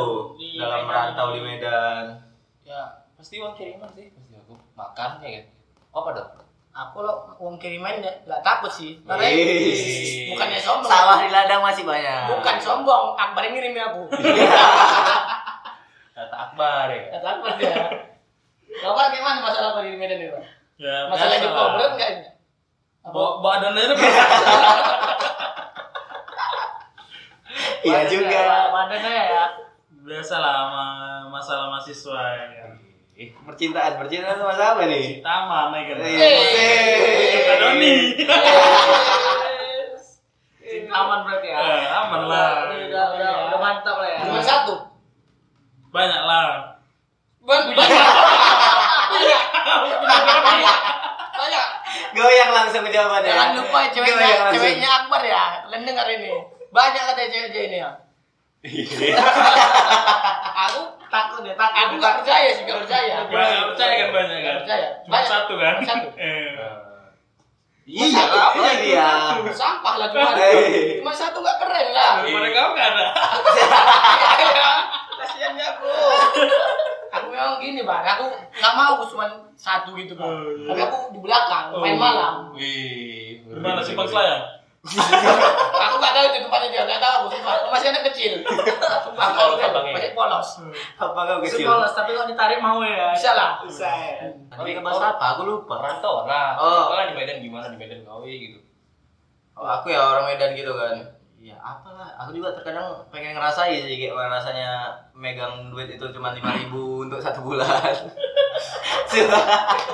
dalam 0.54 0.84
merantau 0.84 1.32
di 1.32 1.40
Medan. 1.40 2.04
ya 2.62 2.84
pasti 3.12 3.36
uang 3.36 3.52
kiriman 3.52 3.88
sih 3.90 4.08
pasti 4.10 4.32
aku 4.34 4.56
makan 4.72 5.20
ya 5.20 5.30
kan 5.34 5.44
apa 5.90 6.08
dong 6.12 6.30
Aku 6.70 7.02
lo 7.02 7.34
uang 7.36 7.58
kiriman 7.58 7.98
nggak 7.98 8.24
nggak 8.24 8.42
takut 8.46 8.70
sih. 8.70 9.02
Karena 9.02 9.26
Ih. 9.26 10.30
bukannya 10.30 10.56
sombong. 10.56 10.86
Sawah 10.86 11.18
di 11.18 11.28
ladang 11.28 11.60
masih 11.60 11.82
banyak. 11.82 12.30
Bukan 12.30 12.56
sombong, 12.62 13.18
Akbar 13.18 13.42
yang 13.42 13.58
ngirimin 13.58 13.82
aku. 13.82 14.06
kata 16.14 16.36
Akbar 16.36 16.86
ya 16.88 17.10
Kata 17.10 17.26
Akbar 17.36 17.50
dia. 17.58 17.74
Kau 18.80 18.94
kan 18.94 19.10
gimana 19.10 19.42
masalah 19.42 19.74
apa 19.74 19.82
di 19.82 19.98
Medan 19.98 20.22
itu? 20.22 20.30
Pak? 20.30 20.46
Ya, 20.78 21.10
Masalah 21.10 21.34
di 21.34 21.42
lah. 21.42 21.52
problem 21.52 21.90
enggak 21.98 22.10
ini? 22.14 22.22
Apa? 23.02 23.10
Bawa 23.10 23.30
badan 23.42 23.74
aja 23.74 23.90
Iya 27.82 28.00
juga. 28.06 28.40
badannya 28.70 29.14
ya 29.26 29.44
biasa 30.00 30.34
lah 30.38 30.56
masalah 31.28 31.66
mahasiswa 31.68 32.22
ya. 32.54 32.64
Eh 33.20 33.28
Percintaan, 33.36 34.00
percintaan 34.00 34.40
itu 34.40 34.44
masalah 34.48 34.80
apa 34.80 34.88
nih? 34.88 35.20
Ya 35.20 36.28
kan. 36.32 36.48
Eh, 36.56 37.44
Kata 37.44 37.54
Doni. 37.60 37.96
aman 40.90 41.18
berarti 41.22 41.48
ya 41.52 41.56
Eh, 41.60 41.84
aman 41.86 42.20
lah. 42.26 42.66
Udah, 42.66 42.80
udah, 42.88 43.04
udah, 43.14 43.30
udah 43.52 43.58
mantap 43.60 43.96
lah 44.00 44.08
ya 44.08 44.18
Cuma 44.24 44.40
satu. 44.40 44.74
Banyak 45.92 46.22
lah. 46.24 46.80
Banyak. 47.44 47.76
Banyak. 47.76 49.42
Banyak. 51.36 51.66
Goyang 52.10 52.50
langsung 52.56 52.82
ke 52.82 52.90
jawabannya. 52.90 53.30
Jangan 53.30 53.50
lupa 53.60 53.80
ceweknya, 53.92 54.50
ceweknya 54.50 54.88
Akbar 55.04 55.22
ya. 55.22 55.44
Kalian 55.68 55.82
dengar 55.86 56.06
ini. 56.08 56.30
Banyak 56.72 57.02
kata 57.04 57.22
cewek-cewek 57.28 57.68
ini 57.68 57.78
ya. 57.84 57.90
Aku 60.60 60.80
takut 61.08 61.40
ya, 61.42 61.54
takut. 61.56 61.76
Aku 61.80 61.92
nggak 61.96 62.14
percaya 62.20 62.48
sih, 62.52 62.62
nggak 62.62 62.80
percaya. 62.84 63.16
Banyak 63.24 63.62
percaya 63.72 63.92
kan 63.96 64.08
banyak 64.12 64.38
kan. 64.38 64.54
Percaya. 64.62 64.88
Cuma 65.00 65.12
Banyak. 65.16 65.28
satu 65.28 65.52
kan. 65.56 65.74
Satu. 65.80 66.08
Eh. 66.20 66.52
Iya, 67.90 68.22
apa 68.22 68.70
dia? 68.78 69.08
Sampah 69.50 69.94
lah 69.98 70.06
cuma. 70.08 70.30
Eh. 70.38 71.02
Cuma 71.02 71.10
satu 71.10 71.42
nggak 71.42 71.58
keren 71.58 71.88
lah. 71.90 72.22
Mereka 72.22 72.60
nggak 72.70 72.86
ada. 72.94 73.06
Kasiannya 75.18 75.64
aku. 75.66 75.88
Aku 77.10 77.26
memang 77.26 77.58
gini, 77.58 77.82
Bang. 77.82 78.06
Aku 78.06 78.30
nggak 78.30 78.72
mau 78.76 78.94
aku 78.94 79.10
cuma 79.10 79.26
satu 79.56 79.90
gitu, 79.96 80.14
Bang. 80.14 80.30
Oh, 80.30 80.46
iya. 80.54 80.68
Tapi 80.70 80.80
aku 80.84 80.98
di 81.10 81.18
belakang, 81.18 81.74
main 81.74 81.96
Oh. 81.96 81.98
malam. 81.98 82.34
wih 82.54 83.42
Gimana 83.42 83.82
sih 83.82 83.98
Bang 83.98 84.06
Selayang? 84.06 84.59
Aku 84.80 85.94
nggak 86.00 86.12
tahu 86.14 86.24
itu 86.26 86.38
tempatnya 86.40 86.68
dia, 86.70 86.82
nggak 86.88 87.00
tahu 87.00 87.12
aku. 87.14 87.26
Sumpah. 87.36 87.54
Masih 87.68 87.88
anak 87.92 88.02
kecil. 88.08 88.32
Sumpah, 89.04 89.26
aku 89.28 89.60
Polos 89.60 89.84
masih- 89.92 90.14
polos. 90.16 90.48
Apa 90.96 91.20
kau 91.20 91.38
kecil? 91.44 91.68
Sekolah, 91.68 91.88
tapi 91.90 92.10
kalau 92.10 92.26
ditarik 92.26 92.58
mau 92.58 92.80
ya 92.80 93.12
Bisa 93.12 93.36
lah. 93.36 93.60
bisa 93.60 93.84
ya 93.86 94.24
Tapi 94.48 94.72
ke 94.72 94.80
bahasa 94.80 95.12
apa? 95.12 95.36
Aku 95.36 95.42
lupa. 95.44 95.76
perantau 95.76 96.24
lah 96.24 96.56
Oh. 96.56 96.90
oh. 96.90 97.00
di 97.02 97.14
Medan 97.14 97.38
gimana 97.38 97.68
di 97.68 97.76
Medan 97.76 98.00
kau 98.02 98.24
gitu 98.24 98.56
Oh, 99.52 99.68
aku 99.68 99.88
ya 99.88 100.00
orang 100.00 100.24
Medan 100.26 100.56
gitu 100.56 100.72
kan. 100.72 100.96
Ya 101.36 101.56
apalah, 101.56 102.16
aku 102.16 102.32
juga 102.32 102.52
terkadang 102.52 102.84
pengen 103.08 103.32
ngerasain 103.32 103.80
sih 103.80 103.96
kayak 103.98 104.12
rasanya 104.30 104.92
megang 105.10 105.68
duit 105.68 105.88
itu 105.88 106.04
cuma 106.10 106.32
lima 106.32 106.52
ribu 106.54 107.04
untuk 107.04 107.16
satu 107.16 107.40
bulan. 107.42 107.68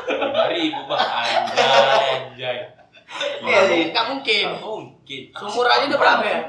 lima 0.09 0.44
ribu 0.49 0.81
bang 0.85 1.07
anjay 1.07 2.07
anjay 2.20 2.59
Iya 3.47 3.61
sih. 3.71 3.83
Nggak 3.95 4.07
mungkin. 4.11 4.45
Nggak 4.51 4.64
mungkin 4.64 5.23
Sumur 5.38 5.66
aja 5.71 5.85
udah 5.87 6.01
berapa 6.01 6.25
ya? 6.27 6.40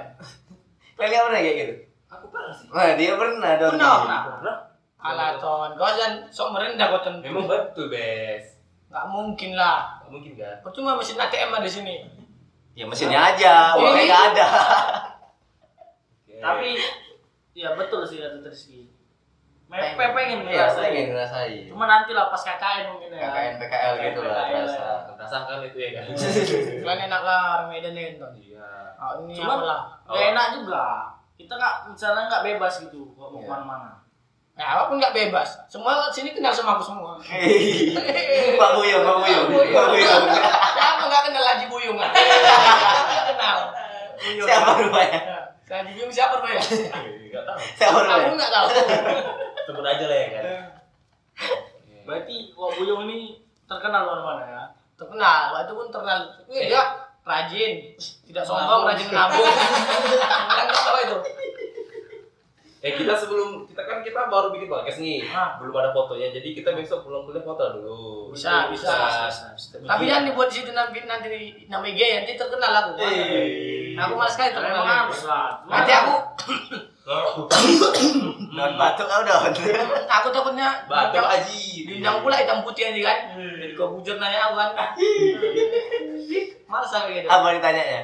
Kalian 0.98 1.24
pernah 1.30 1.42
kayak 1.42 1.58
gitu? 1.62 1.74
aku 2.08 2.26
pernah 2.32 2.52
sih 2.56 2.68
Wah 2.72 2.96
dia 2.96 3.14
pernah 3.20 3.52
dong. 3.60 3.74
Pernah. 3.78 4.22
pernah 4.26 4.58
Alah, 4.98 5.38
Ton. 5.38 5.78
Kau 5.78 5.88
jangan 5.94 6.26
sok 6.34 6.58
merendah 6.58 6.90
kau 6.90 7.02
tentu. 7.06 7.22
memang 7.30 7.46
betul 7.46 7.88
bes 7.94 8.58
Nggak 8.90 9.06
mungkin 9.14 9.52
lah. 9.54 10.02
Nggak 10.02 10.12
mungkin 10.12 10.32
kan 10.40 10.58
Percuma 10.66 10.98
mesin 10.98 11.22
ATM 11.22 11.54
ada 11.54 11.64
di 11.64 11.72
sini. 11.72 11.96
Ya 12.78 12.86
mesinnya 12.86 13.34
aja, 13.34 13.74
uangnya 13.74 14.04
nggak 14.06 14.24
ada. 14.34 14.48
tapi 16.38 16.78
ya 17.58 17.74
betul 17.74 18.06
sih 18.06 18.22
kata 18.22 18.46
Rizky 18.46 18.87
Me- 19.68 19.94
pe- 19.94 20.14
pengen 20.14 20.40
Iya, 20.42 20.64
ngerasain 20.64 20.84
pengen 20.88 21.06
ngerasain. 21.12 21.64
cuma 21.68 21.86
nanti 21.86 22.12
lah 22.12 22.28
pas 22.28 22.40
KKN 22.40 22.84
mungkin 22.88 23.10
ya 23.12 23.28
KKN 23.28 23.54
PKL 23.60 23.94
gitu 24.02 24.20
lah 24.24 24.46
terasa. 24.48 24.80
ya. 24.80 24.92
rasakan 25.14 25.60
itu 25.62 25.78
ya 25.78 25.90
kan 25.92 26.04
Kalian 26.84 27.00
enak 27.06 27.22
lah 27.22 27.40
orang 27.54 27.68
Medan 27.70 27.92
ya, 27.92 28.16
Ton. 28.16 28.32
iya 28.34 28.68
Oh, 28.96 29.22
ini 29.22 29.38
apa 29.38 29.62
lah? 29.62 29.82
Gak 30.06 30.24
enak 30.32 30.48
juga 30.56 30.86
kita 31.36 31.54
nggak 31.54 31.76
misalnya 31.88 32.24
nggak 32.26 32.44
bebas 32.46 32.74
gitu 32.82 33.12
kalau 33.14 33.30
mau 33.30 33.38
Iya. 33.38 33.46
ke 33.46 33.52
mana-mana 33.54 33.90
Ya, 34.56 34.66
apa 34.74 34.90
pun 34.90 34.98
nggak 34.98 35.14
bebas. 35.14 35.54
Semua 35.68 36.10
sini 36.10 36.34
kenal 36.34 36.50
sama 36.50 36.74
aku 36.74 36.84
semua. 36.88 37.14
Pak 38.58 38.70
Buyung, 38.74 39.06
Pak 39.06 39.16
Buyung, 39.20 39.46
Pak 39.70 39.86
Buyung. 39.86 40.24
Siapa 40.74 41.04
nggak 41.04 41.24
kenal 41.24 41.44
Haji 41.46 41.66
Buyung? 41.68 41.94
Kenal. 43.30 43.58
Siapa 44.18 44.70
rupanya? 44.82 45.20
Saya 45.62 45.84
bingung 45.84 46.10
siapa 46.10 46.40
Bro 46.40 46.50
ya? 46.50 46.58
Enggak 46.58 47.44
tahu. 47.44 47.58
Siapa 47.76 47.94
Aku 47.94 48.08
namanya? 48.08 48.34
nggak 48.34 48.50
tahu. 48.50 48.68
Sebut 49.68 49.84
aja 49.84 50.06
lah 50.08 50.18
ya 50.18 50.28
kan. 50.32 50.44
Berarti 52.08 52.56
Wak 52.56 52.72
Buyung 52.74 53.04
ini 53.06 53.36
terkenal 53.68 54.08
mana-mana 54.08 54.44
ya. 54.44 54.64
Terkenal, 54.96 55.52
waktu 55.52 55.76
pun 55.76 55.92
terkenal. 55.92 56.24
Wih, 56.48 56.72
dia 56.72 56.82
rajin, 57.22 57.92
tidak 58.24 58.42
sombong, 58.42 58.88
rajin. 58.88 59.12
Kan 59.12 59.28
nggak 59.28 60.72
tahu 60.88 61.00
itu. 61.04 61.18
Eh 62.78 62.94
kita 62.94 63.12
sebelum 63.12 63.66
kita 63.66 63.82
kan 63.84 64.00
kita 64.00 64.30
baru 64.30 64.54
bikin 64.54 64.70
podcast 64.70 65.02
nih, 65.02 65.26
Ah. 65.28 65.58
belum 65.60 65.74
ada 65.76 65.92
fotonya. 65.92 66.30
Jadi 66.30 66.56
kita 66.56 66.72
besok 66.72 67.04
pulang 67.04 67.26
kuliah 67.26 67.42
foto 67.42 67.76
dulu. 67.76 68.32
Bisa, 68.32 68.70
bisa. 68.72 68.94
Tapi 69.82 70.08
jangan 70.08 70.30
dibuat 70.30 70.48
di 70.48 70.62
situ 70.62 70.72
nanti 70.72 71.04
nanti 71.04 71.28
nama 71.68 71.84
IG 71.84 72.00
nanti 72.00 72.38
terkenal 72.38 72.72
aku. 72.72 72.92
Eh. 73.04 73.98
Aku 73.98 74.14
malas 74.16 74.32
sekali 74.32 74.54
terkenal. 74.54 75.10
Nanti 75.68 75.92
aku 75.92 76.14
Don 77.08 78.72
batuk 78.76 79.08
kau 79.08 79.24
don. 79.24 79.40
aku 80.12 80.28
takutnya 80.28 80.68
Batuk 80.92 81.24
Aji. 81.24 81.88
diundang 81.88 82.20
pula 82.20 82.36
hitam 82.36 82.60
putih 82.68 82.92
nanti 82.92 83.00
kan. 83.00 83.32
Jadi 83.40 83.72
kau 83.80 83.96
bujur 83.96 84.20
nanya 84.20 84.52
aku 84.52 84.60
kan. 84.60 84.92
Malas 86.68 86.92
aku 86.92 87.08
gitu. 87.16 87.28
Apa 87.32 87.56
ditanyanya? 87.56 88.02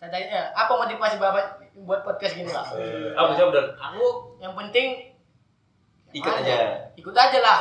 Tanya 0.00 0.50
apa 0.56 0.72
motivasi 0.74 1.20
Bapak 1.22 1.60
buat 1.86 2.02
podcast 2.02 2.34
gini, 2.34 2.50
Pak? 2.50 2.74
Eh, 2.74 3.12
Apa 3.14 3.36
jawab 3.38 3.52
dan 3.54 3.66
Aku 3.78 4.34
yang 4.42 4.56
penting 4.58 5.09
Ikut 6.10 6.32
aja. 6.42 6.56
Ikut 6.98 7.14
aja 7.14 7.38
lah. 7.38 7.58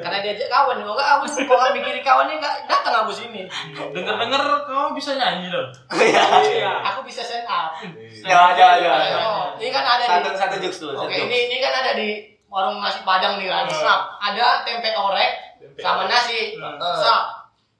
Karena 0.00 0.18
diajak 0.24 0.48
kawan, 0.48 0.80
enggak 0.80 1.08
aku 1.20 1.24
kalau 1.44 1.60
nggak 1.68 1.74
mikirin 1.76 2.00
kawannya 2.00 2.34
enggak 2.40 2.64
datang 2.64 3.04
aku 3.04 3.12
sini. 3.12 3.44
Dengar-dengar 3.76 4.40
kamu 4.64 4.96
bisa 4.96 5.20
nyanyi 5.20 5.52
dong. 5.52 5.68
Iya. 6.00 6.72
Aku 6.80 7.04
bisa 7.04 7.20
stand 7.20 7.44
up. 7.44 7.76
Coba 8.24 8.56
coba. 8.56 8.96
Oh, 9.20 9.44
ini 9.60 9.68
kan 9.68 9.84
ada 9.84 10.04
Satu 10.04 10.28
di 10.32 10.38
satu 10.40 10.56
jokes 10.58 10.78
dulu. 10.80 10.96
Oke, 11.04 11.16
ini 11.28 11.52
ini 11.52 11.56
kan 11.60 11.72
ada 11.84 11.92
di 11.92 12.40
warung 12.48 12.80
nasi 12.80 13.04
Padang 13.04 13.36
nih 13.36 13.52
kan. 13.52 13.68
Snap. 13.68 14.16
Ada 14.18 14.64
tempe 14.64 14.90
orek 14.96 15.30
sama 15.76 16.08
nasi. 16.08 16.56
Snap. 16.56 17.24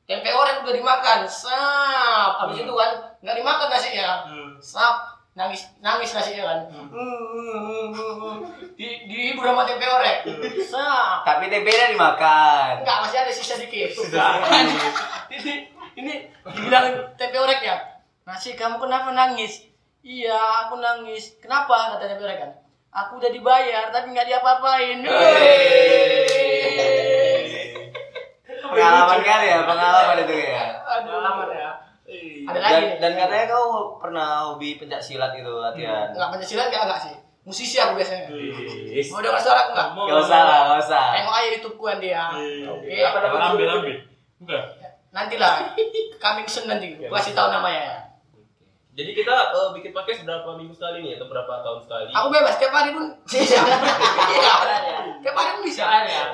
Tempe 0.04 0.30
orek 0.30 0.62
udah 0.62 0.74
dimakan. 0.76 1.18
Snap. 1.24 2.44
Habis 2.44 2.62
itu 2.62 2.72
kan 2.76 2.90
nggak 3.24 3.36
dimakan 3.40 3.68
nasinya. 3.72 4.08
Snap. 4.60 5.09
Nangis 5.30 5.62
nangis 5.78 6.10
nasinya 6.10 6.42
kan. 6.42 6.58
Di 8.74 8.88
dihibur 9.06 9.46
sama 9.46 9.62
tempe 9.62 9.86
orek. 9.86 10.26
Tapi 11.22 11.44
tempenya 11.46 11.94
dimakan. 11.94 12.82
Enggak, 12.82 12.98
masih 13.06 13.18
ada 13.22 13.30
sisa 13.30 13.54
dikit. 13.54 13.94
Kan? 14.10 14.42
ini 15.38 15.70
ini 15.94 16.12
dibilang 16.50 17.14
tempe 17.14 17.38
oreknya. 17.38 17.78
Nasi 18.26 18.58
kamu 18.58 18.82
kenapa 18.82 19.14
nangis? 19.14 19.70
Iya, 20.02 20.66
aku 20.66 20.82
nangis. 20.82 21.38
Kenapa? 21.38 21.94
Kata 21.94 22.10
tempe 22.10 22.26
orek 22.26 22.38
kan. 22.42 22.50
Aku 22.90 23.22
udah 23.22 23.30
dibayar 23.30 23.86
tapi 23.94 24.10
nggak 24.10 24.26
diapa-apain. 24.26 24.98
Pengalaman 28.70 29.20
kali 29.26 29.46
ya, 29.50 29.58
pengalaman 29.66 30.16
itu 30.26 30.34
ya. 30.46 30.62
Aduh. 30.98 31.10
Pengalaman 31.10 31.48
ya. 31.54 31.59
Ada 32.46 32.58
lagi 32.58 32.74
Dan, 32.74 32.98
dan 33.00 33.12
katanya 33.16 33.44
kau 33.50 33.66
pernah 33.98 34.26
hobi 34.48 34.76
pencak 34.76 35.00
silat 35.00 35.34
gitu 35.34 35.52
latihan. 35.58 36.08
Enggak 36.12 36.28
Pancasila 36.32 36.62
enggak 36.68 36.82
enggak 36.86 37.00
sih. 37.04 37.14
Musisi 37.40 37.76
aku 37.80 37.96
biasanya. 37.96 38.28
Mau 39.10 39.20
dengar 39.20 39.40
suara 39.40 39.60
aku 39.64 39.70
enggak? 39.72 39.88
Gak 39.96 40.18
usah 40.22 40.40
lah, 40.44 40.58
gak 40.70 40.80
usah. 40.84 41.04
Tengok 41.16 41.34
aja 41.34 41.48
YouTube-ku 41.56 41.82
kan 41.82 41.98
dia. 41.98 42.24
Oke. 42.68 42.94
Apa 43.00 43.18
nama 43.24 43.36
Ambil 43.52 43.68
ambil. 43.68 43.96
Enggak. 44.40 44.62
Nanti 45.10 45.34
lah. 45.36 45.54
Coming 46.20 46.46
soon 46.46 46.68
nanti. 46.68 46.94
Gua 47.00 47.18
kasih 47.18 47.34
tahu 47.34 47.48
namanya. 47.50 48.06
Jadi 48.90 49.16
kita 49.16 49.32
eh, 49.32 49.68
bikin 49.80 49.94
podcast 49.94 50.28
berapa 50.28 50.50
minggu 50.60 50.74
sekali 50.76 51.00
nih 51.00 51.16
atau 51.16 51.30
berapa 51.30 51.62
tahun 51.64 51.80
sekali? 51.80 52.10
Aku 52.12 52.26
bebas 52.28 52.58
tiap 52.58 52.74
hari 52.74 52.90
pun 52.92 53.08
bisa. 53.30 53.56
Iya. 53.56 54.54
Tiap 55.24 55.34
hari 55.34 55.50
pun 55.56 55.62
bisa. 55.64 55.84
ya. 56.04 56.24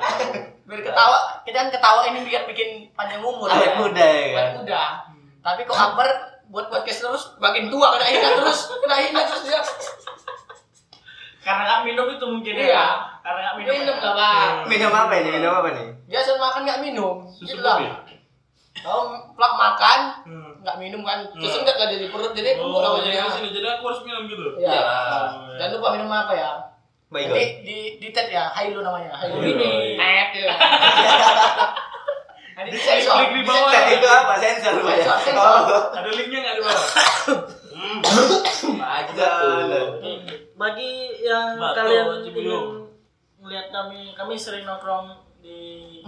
biar 0.67 0.83
ketawa 0.83 1.39
kita 1.47 1.63
kan 1.63 1.69
ketawa 1.71 2.03
ini 2.11 2.27
biar 2.27 2.43
bikin 2.43 2.91
panjang 2.91 3.23
umur 3.23 3.47
Awet 3.47 3.79
muda 3.79 4.03
ya 4.03 4.27
kan? 4.27 4.35
Awet 4.35 4.53
muda 4.59 4.75
tapi 5.47 5.63
kok 5.63 5.71
Akbar 5.73 6.07
buat 6.45 6.67
podcast 6.67 6.99
terus 7.01 7.23
makin 7.37 7.67
tua 7.67 7.87
kena 7.89 8.03
ingat 8.05 8.33
terus 8.37 8.59
kena 8.77 8.95
ingat 9.01 9.23
terus 9.25 9.43
dia 9.45 9.61
Karena 11.39 11.63
nggak 11.63 11.81
minum 11.85 12.07
itu 12.09 12.25
mungkin 12.25 12.53
Iya. 12.53 12.67
ya. 12.67 12.87
Karena 13.23 13.39
nggak 13.41 13.55
minum. 13.57 13.71
minum 13.73 13.95
ya. 13.95 14.03
lah 14.03 14.13
pak 14.13 14.67
Minum 14.67 14.91
apa 14.91 15.13
ini? 15.15 15.29
Minum 15.31 15.53
apa 15.53 15.67
nih? 15.71 15.87
biasa 16.05 16.29
makan 16.35 16.61
nggak 16.63 16.81
minum 16.81 17.15
Susu 17.25 17.47
gitu 17.49 17.59
lah 17.61 17.79
kalau 18.77 19.03
plak 19.33 19.53
makan 19.57 19.99
Hmm. 20.23 20.51
nggak 20.59 20.77
minum 20.77 21.01
kan 21.01 21.23
terus 21.29 21.55
enggak 21.57 21.75
nggak 21.75 21.89
jadi 21.89 22.05
perut 22.07 22.31
jadi 22.31 22.49
Oh, 22.57 22.77
apa 22.77 22.99
jadi 23.01 23.15
jadi 23.17 23.31
sini 23.33 23.49
jadi 23.49 23.67
aku 23.73 23.83
harus 23.85 24.01
minum 24.03 24.23
gitu. 24.25 24.43
ya 24.57 24.75
Oh, 24.75 25.51
jangan 25.55 25.71
lupa 25.73 25.87
minum 25.95 26.09
apa 26.09 26.33
ya 26.33 26.51
Baik 27.07 27.25
nanti 27.25 27.43
di 27.63 27.77
di 27.97 28.07
tet 28.09 28.27
ya 28.27 28.51
Hilo 28.53 28.79
namanya 28.81 29.15
Hilo 29.17 29.39
Ini. 29.39 29.95
tet 29.95 30.31
ya 32.57 32.65
nanti 32.65 32.73
di 32.73 32.81
sensor 32.81 33.21
bawah. 33.45 33.71
Itu 33.93 34.07
apa? 34.09 34.33
Sensor 34.41 34.73
Pak, 34.81 34.95
ya? 34.97 35.05
Oh. 35.37 35.93
Ada 35.93 36.09
linknya 36.09 36.39
nggak 36.41 36.55
di 36.57 36.61
bawah? 36.65 36.85
Bagi 40.57 40.91
yang 41.21 41.61
kalian 41.61 42.05
ingin 42.25 42.89
melihat 43.37 43.69
kami, 43.69 44.17
kami 44.17 44.33
sering 44.33 44.65
nongkrong 44.65 45.13
di. 45.37 46.01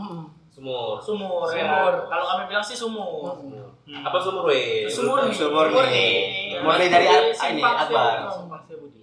Sumur. 0.50 0.98
sumur. 1.00 1.48
ya. 1.54 1.70
Sumur. 1.70 1.94
Kalau 2.10 2.26
kami 2.34 2.44
bilang 2.50 2.66
sih 2.66 2.74
sumur. 2.74 3.38
Apa 3.86 4.18
sumur 4.18 4.50
we? 4.50 4.90
Sumur 4.90 5.30
nih. 5.30 5.38
Sumur 5.38 5.70
Sumur 5.70 5.86
nih. 5.86 6.90
dari 6.90 7.08
Ar- 7.08 7.30
ini 7.54 7.62
Akbar. 7.62 8.34
Simpang. 8.34 8.99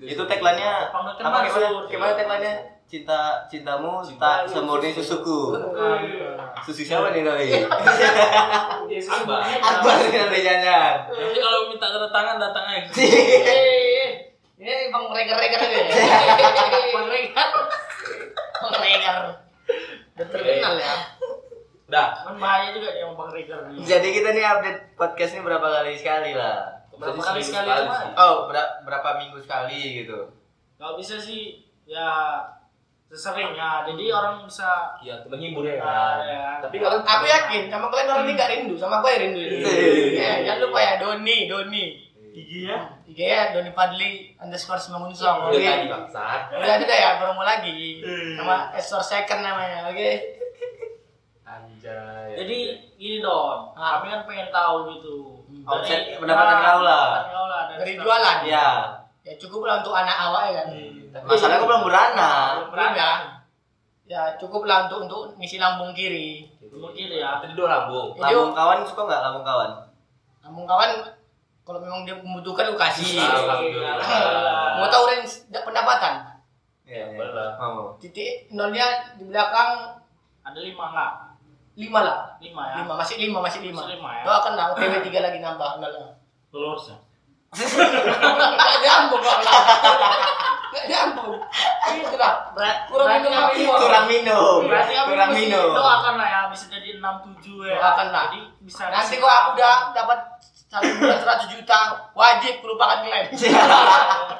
Itu 0.00 0.22
tagline-nya 0.24 0.88
Panggilan 0.88 1.20
apa 1.28 1.38
gimana? 1.44 1.68
Gimana 1.88 2.12
tagline-nya? 2.16 2.54
Cinta 2.90 3.46
cintamu 3.46 4.02
tak 4.18 4.50
semurni 4.50 4.90
susuku. 4.90 5.54
Susu 6.66 6.82
siapa 6.82 7.14
nih 7.14 7.22
tapi? 7.22 7.46
Akbar. 9.14 9.38
Akbar 9.46 9.94
nih 10.10 10.18
nanti 10.18 10.40
jangan. 10.42 11.06
Nanti 11.06 11.38
kalau 11.38 11.70
minta 11.70 11.86
tanda 11.86 12.08
tangan 12.10 12.36
datang 12.42 12.66
aja. 12.66 12.90
Eh, 12.90 14.34
ini 14.58 14.90
bang 14.90 15.04
reger-reger 15.06 15.60
ini. 15.70 15.80
bang 16.98 17.06
reger. 17.06 17.48
Bang 18.58 18.74
reger. 18.82 19.16
Udah 20.18 20.26
terkenal 20.26 20.74
ya. 20.74 20.94
Dah. 21.90 22.08
Kan 22.22 22.38
bahaya 22.38 22.70
juga 22.70 22.94
nih 22.94 23.02
sama 23.02 23.14
Bang 23.18 23.30
Regar 23.34 23.60
nih. 23.66 23.82
Jadi 23.82 24.08
kita 24.14 24.28
nih 24.30 24.44
update 24.46 24.80
podcast 24.94 25.34
ini 25.34 25.42
berapa 25.42 25.66
kali 25.66 25.98
sekali 25.98 26.32
lah? 26.38 26.79
Berapa 27.00 27.16
Jadi 27.16 27.24
kali 27.24 27.40
sekali 27.40 27.68
sekali. 27.72 28.12
Oh, 28.14 28.36
ber- 28.46 28.72
berapa 28.84 29.08
minggu 29.16 29.38
sekali 29.40 29.80
gitu? 29.98 30.20
Kalau 30.76 30.94
bisa 30.94 31.16
sih 31.16 31.58
ya 31.84 32.44
seseringnya. 33.06 33.82
Jadi 33.82 34.04
orang 34.08 34.44
bisa 34.44 34.94
Iya, 35.00 35.18
untuk 35.18 35.34
menghibur 35.34 35.64
ya. 35.64 35.80
Ah, 35.80 36.20
ya. 36.20 36.44
Tapi 36.60 36.76
kalau 36.76 37.00
Aku 37.00 37.24
yakin 37.26 37.66
sama 37.66 37.88
kalian 37.88 38.08
orang 38.08 38.24
ini 38.24 38.32
gak 38.34 38.50
rindu, 38.52 38.74
sama 38.76 39.00
gue 39.00 39.12
rindu. 39.16 39.40
Ya, 40.14 40.44
jangan 40.44 40.60
lupa 40.62 40.78
ya 40.78 40.92
Doni, 40.96 41.48
Doni. 41.48 41.84
Gigi 42.30 42.62
ya. 42.62 42.78
Tiga 43.02 43.24
ya 43.26 43.42
Doni 43.50 43.74
Padli 43.74 44.10
underscore 44.36 44.78
Semangunsong. 44.78 45.50
Oke. 45.50 45.58
bangsat. 45.90 46.54
Udah 46.54 46.74
ada 46.76 46.84
dah 46.84 46.94
ya 46.96 47.10
promo 47.18 47.42
lagi. 47.42 47.98
Sama 48.38 48.70
Estor 48.70 49.02
Second 49.02 49.42
namanya. 49.42 49.90
Oke. 49.90 50.38
Anjay. 51.42 52.38
Jadi 52.38 52.58
gini 52.94 53.18
Don, 53.18 53.74
Ah. 53.74 53.98
kami 53.98 54.06
kan 54.08 54.22
pengen 54.22 54.48
tahu 54.48 54.94
gitu. 54.94 55.29
Omset 55.70 56.00
pendapatan 56.18 56.56
kau 56.58 56.80
lah. 56.82 57.04
pendapatan 57.22 57.30
kau 57.30 57.46
lah 57.46 57.60
Dari 57.78 57.92
jualan. 57.94 58.36
Iya. 58.42 58.66
Ya 59.20 59.32
cukup 59.36 59.62
lah 59.62 59.74
untuk 59.84 59.94
anak 59.94 60.16
awak 60.18 60.42
ya 60.48 60.52
kan. 60.58 60.66
Tapi 61.10 61.24
Masalahnya 61.26 61.58
aku 61.60 61.66
belum 61.68 61.82
beranak. 61.86 62.48
belum 62.72 62.92
ya. 62.96 63.12
Ya 64.10 64.22
cukup 64.34 64.66
lah 64.66 64.90
untuk 64.90 65.06
untuk 65.06 65.20
ngisi 65.38 65.62
lambung 65.62 65.94
kiri. 65.94 66.50
Mungkin 66.66 67.06
ya. 67.08 67.38
Tadi 67.38 67.54
dua 67.54 67.68
lambung. 67.70 68.16
Jadi 68.18 68.34
Lambung 68.34 68.52
kawan 68.52 68.78
suka 68.82 69.00
nggak 69.06 69.22
lambung 69.22 69.46
kawan? 69.46 69.70
lambung 70.40 70.66
kawan 70.66 70.90
kalau 71.62 71.78
memang 71.78 72.02
dia 72.02 72.16
membutuhkan 72.18 72.66
aku 72.66 72.78
kasih. 72.80 73.22
Alhamdulillah. 73.22 74.74
Mau 74.82 74.88
tahu 74.90 75.04
range 75.06 75.46
pendapatan? 75.52 76.14
Iya. 76.82 77.14
Boleh. 77.14 77.54
Mau. 77.54 77.94
Titik 78.02 78.50
nolnya 78.50 79.14
di 79.14 79.30
belakang 79.30 79.94
Ada 80.42 80.58
lima 80.58 80.84
nggak? 80.90 81.12
Lima 81.80 82.00
lah. 82.04 82.18
Lima 82.36 82.62
ya. 82.68 82.74
Lima 82.84 82.92
masih 83.00 83.16
lima 83.16 83.38
masih 83.40 83.60
lima. 83.64 83.80
Masih 83.80 83.96
lima 83.96 84.08
ya. 84.20 84.22
Doakan 84.28 84.52
lah 84.54 84.64
OTW 84.76 84.94
tiga 85.08 85.20
lagi 85.24 85.38
nambah 85.40 85.70
nolnya. 85.80 86.08
Followersnya. 86.52 86.96
Nggak 87.50 88.78
nyambung 88.84 89.22
kalau 89.24 89.42
lah. 89.42 89.62
Nggak 90.70 90.86
nyambung. 90.86 91.34
Itu 91.90 92.16
lah. 92.20 92.34
Berat, 92.54 92.76
Kurang 92.86 93.08
minum. 93.24 93.76
Kurang 93.80 94.06
minum. 94.06 94.60
Kurang 95.08 95.30
minum. 95.32 95.68
Doakan 95.72 96.14
lah 96.20 96.28
ya 96.28 96.40
bisa 96.52 96.64
jadi 96.68 97.00
enam 97.00 97.24
tujuh 97.24 97.66
ya. 97.66 97.80
Doakan 97.80 98.08
lah. 98.12 98.24
Jadi 98.30 98.40
bisa. 98.62 98.86
Nanti 98.92 99.18
kok 99.18 99.32
aku 99.32 99.48
udah 99.58 99.76
dapat 99.96 100.18
satu 100.70 100.86
bulan 101.02 101.18
seratus 101.18 101.50
juta 101.50 101.78
wajib 102.14 102.62
lupakan 102.62 103.02
klaim. 103.02 103.26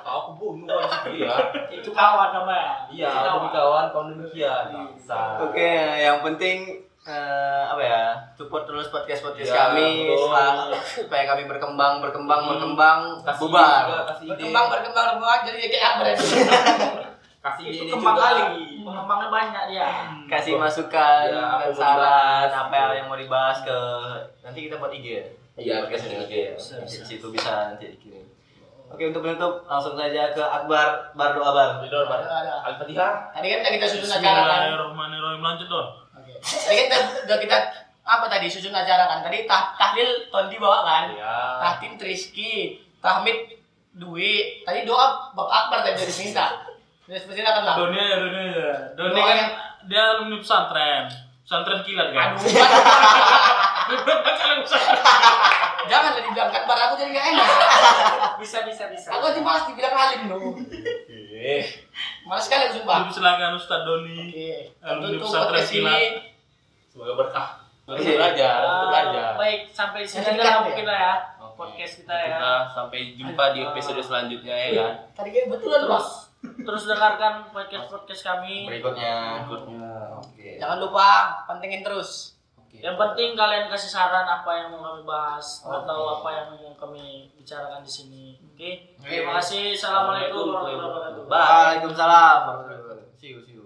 Aku 0.07 0.31
bunuh 0.39 0.79
kan 0.87 1.03
ya. 1.11 1.35
itu 1.75 1.91
kawan 1.91 2.31
namanya. 2.31 2.87
Iya, 2.87 3.11
Itu 3.11 3.19
demi 3.35 3.49
kawan, 3.51 3.85
kawan 3.91 4.07
demikian. 4.15 4.95
Oke, 5.43 5.75
yang 5.99 6.23
penting 6.23 6.87
eh, 7.11 7.63
apa 7.67 7.83
ya 7.83 8.03
support 8.33 8.63
terus 8.63 8.87
podcast 8.89 9.21
podcast 9.21 9.49
Ya, 9.49 9.57
kami 9.69 10.07
betul. 10.07 10.23
supaya, 10.23 10.51
supaya 10.79 11.25
kami 11.27 11.43
berkembang 11.45 11.99
berkembang 11.99 12.41
Hmm. 12.41 12.51
berkembang 12.53 13.01
Kasih 13.21 13.41
bubar 13.43 13.83
juga, 13.85 14.01
kasih 14.07 14.25
ide. 14.25 14.31
berkembang 14.33 14.67
berkembang 14.69 15.05
berkembang 15.11 15.41
jadi 15.45 15.59
kayak 15.67 15.87
apa 15.89 16.03
ya 16.05 16.15
kasih 17.41 17.65
itu 17.67 17.83
ide 17.83 17.93
kembang 17.93 18.17
kali 18.17 18.43
pengembangnya 18.81 19.29
banyak 19.29 19.65
ya 19.73 19.89
kasih 20.27 20.55
masukan 20.55 21.23
Ya, 21.27 21.33
dan 21.33 21.43
apa 21.43 21.65
saran 21.73 22.49
apa 22.49 22.71
gitu. 22.71 22.93
yang 22.95 23.07
mau 23.07 23.17
dibahas 23.17 23.59
ke 23.61 23.79
nanti 24.41 24.59
kita 24.63 24.77
buat 24.77 24.91
IG 24.91 25.07
ya 25.11 25.25
Iya, 25.57 25.75
podcast 25.85 26.05
ini 26.07 26.17
IG. 26.23 26.33
Ya. 26.33 26.53
di 26.81 27.05
situ 27.05 27.27
bisa 27.29 27.53
nanti 27.69 27.91
dikirim 27.91 28.25
oke 28.87 29.03
untuk 29.05 29.21
penutup 29.21 29.53
langsung 29.65 29.93
saja 29.95 30.31
ke 30.31 30.41
Akbar 30.41 31.13
Bar 31.13 31.31
doa 31.33 31.51
bar 31.51 31.71
ada. 31.83 32.55
Al-Fatihah. 32.65 33.29
tadi 33.31 33.47
kan 33.53 33.71
kita 33.71 33.87
susun 33.87 34.09
acara 34.11 34.25
kan 34.41 34.41
Bismillahirrahmanirrahim 34.67 35.41
lanjut 35.41 35.69
dong. 35.69 35.89
Tadi 36.41 36.75
kan 36.75 36.85
kita, 36.89 36.99
udah 37.29 37.39
kita 37.39 37.57
apa 38.05 38.27
tadi 38.27 38.47
susun 38.51 38.75
acara 38.75 39.07
kan? 39.07 39.21
Tadi 39.23 39.45
tah, 39.45 39.77
tahlil 39.77 40.27
Tondi 40.33 40.57
bawa 40.57 40.83
kan? 40.83 41.05
Iya. 41.13 41.35
tahtim 41.61 41.95
Triski 42.01 42.81
tahmid 42.99 43.61
Dwi. 43.95 44.65
Tadi 44.65 44.89
doa 44.89 45.31
Bapak 45.37 45.69
Akbar 45.69 45.79
tadi 45.85 46.01
dari 46.01 46.15
minta 46.25 46.47
Terus 47.11 47.27
persilakan 47.27 47.63
lah 47.67 47.75
Doni 47.75 47.99
ya, 47.99 48.17
Doni 48.23 48.43
ya. 48.55 48.75
Doni 48.95 49.21
kan 49.21 49.39
dia 49.91 50.03
alumni 50.15 50.39
pesantren. 50.39 51.05
Pesantren 51.43 51.81
kilat 51.83 52.15
kan. 52.15 52.39
aduh. 52.39 53.99
Jangan 55.91 56.11
lah 56.15 56.23
dibilang 56.23 56.51
kan 56.55 56.63
bar 56.71 56.79
aku 56.79 56.95
jadi 57.03 57.11
gak 57.11 57.27
enak. 57.35 57.49
Bisa 58.39 58.63
bisa 58.63 58.87
bisa. 58.95 59.11
Aku 59.11 59.27
nanti 59.27 59.43
malas 59.43 59.67
dibilang 59.67 59.91
alim 59.91 60.31
loh 60.31 60.55
Eh, 61.41 61.65
malas 62.23 62.45
sekali 62.45 62.69
sumpah 62.71 63.01
Jadi 63.03 63.17
silakan 63.17 63.57
Ustaz 63.57 63.81
Doni. 63.83 64.29
Oke, 64.29 64.53
Alumni 64.79 65.07
untuk 65.11 65.25
pesantren 65.25 65.49
podcast 65.49 65.71
ini 65.71 65.81
kilat. 65.81 66.13
semoga 66.87 67.13
berkah. 67.17 67.49
Terus 67.83 68.05
belajar, 68.13 68.55
terus 68.57 68.71
Ah, 68.71 68.87
belajar. 68.87 69.31
baik 69.35 69.61
sampai 69.69 69.99
di 70.01 70.07
sini 70.07 70.23
lah 70.23 70.35
dikat 70.37 70.63
mungkin 70.63 70.87
lah 70.87 70.99
ya 71.01 71.15
podcast 71.53 71.93
kita 71.99 72.15
ya 72.15 72.29
Kita 72.31 72.53
sampai 72.71 72.99
jumpa 73.15 73.45
di 73.51 73.61
episode 73.63 74.01
selanjutnya 74.01 74.55
ya 74.55 74.71
kan. 74.79 74.93
tadi 75.13 75.29
kayak 75.31 75.49
betulan 75.51 75.77
terus 75.79 75.91
bos 75.91 76.09
terus 76.41 76.83
dengarkan 76.87 77.33
podcast 77.47 77.87
podcast 77.87 78.23
kami 78.23 78.65
berikutnya 78.65 79.45
Berikutnya. 79.45 79.93
oke 80.17 80.49
jangan 80.57 80.79
lupa 80.79 81.09
pantengin 81.45 81.83
terus 81.83 82.41
Oke. 82.57 82.79
yang 82.79 82.97
penting 82.97 83.35
kalian 83.35 83.69
kasih 83.69 83.91
saran 83.91 84.25
apa 84.25 84.49
yang 84.55 84.71
mau 84.71 84.81
kami 84.87 85.05
bahas 85.05 85.61
Oke. 85.61 85.85
atau 85.85 85.99
apa 86.17 86.29
yang 86.31 86.47
mau 86.55 86.73
kami 86.79 87.29
bicarakan 87.35 87.83
di 87.83 87.91
sini 87.91 88.25
oke 88.61 89.01
Oke. 89.01 89.09
terima 89.09 89.41
kasih 89.41 89.73
assalamualaikum 89.73 90.53
warahmatullahi 90.53 90.77
wabarakatuh 90.85 91.23
Waalaikumsalam 91.33 92.41
see 93.17 93.33
you, 93.33 93.41
see 93.41 93.57
you. 93.57 93.60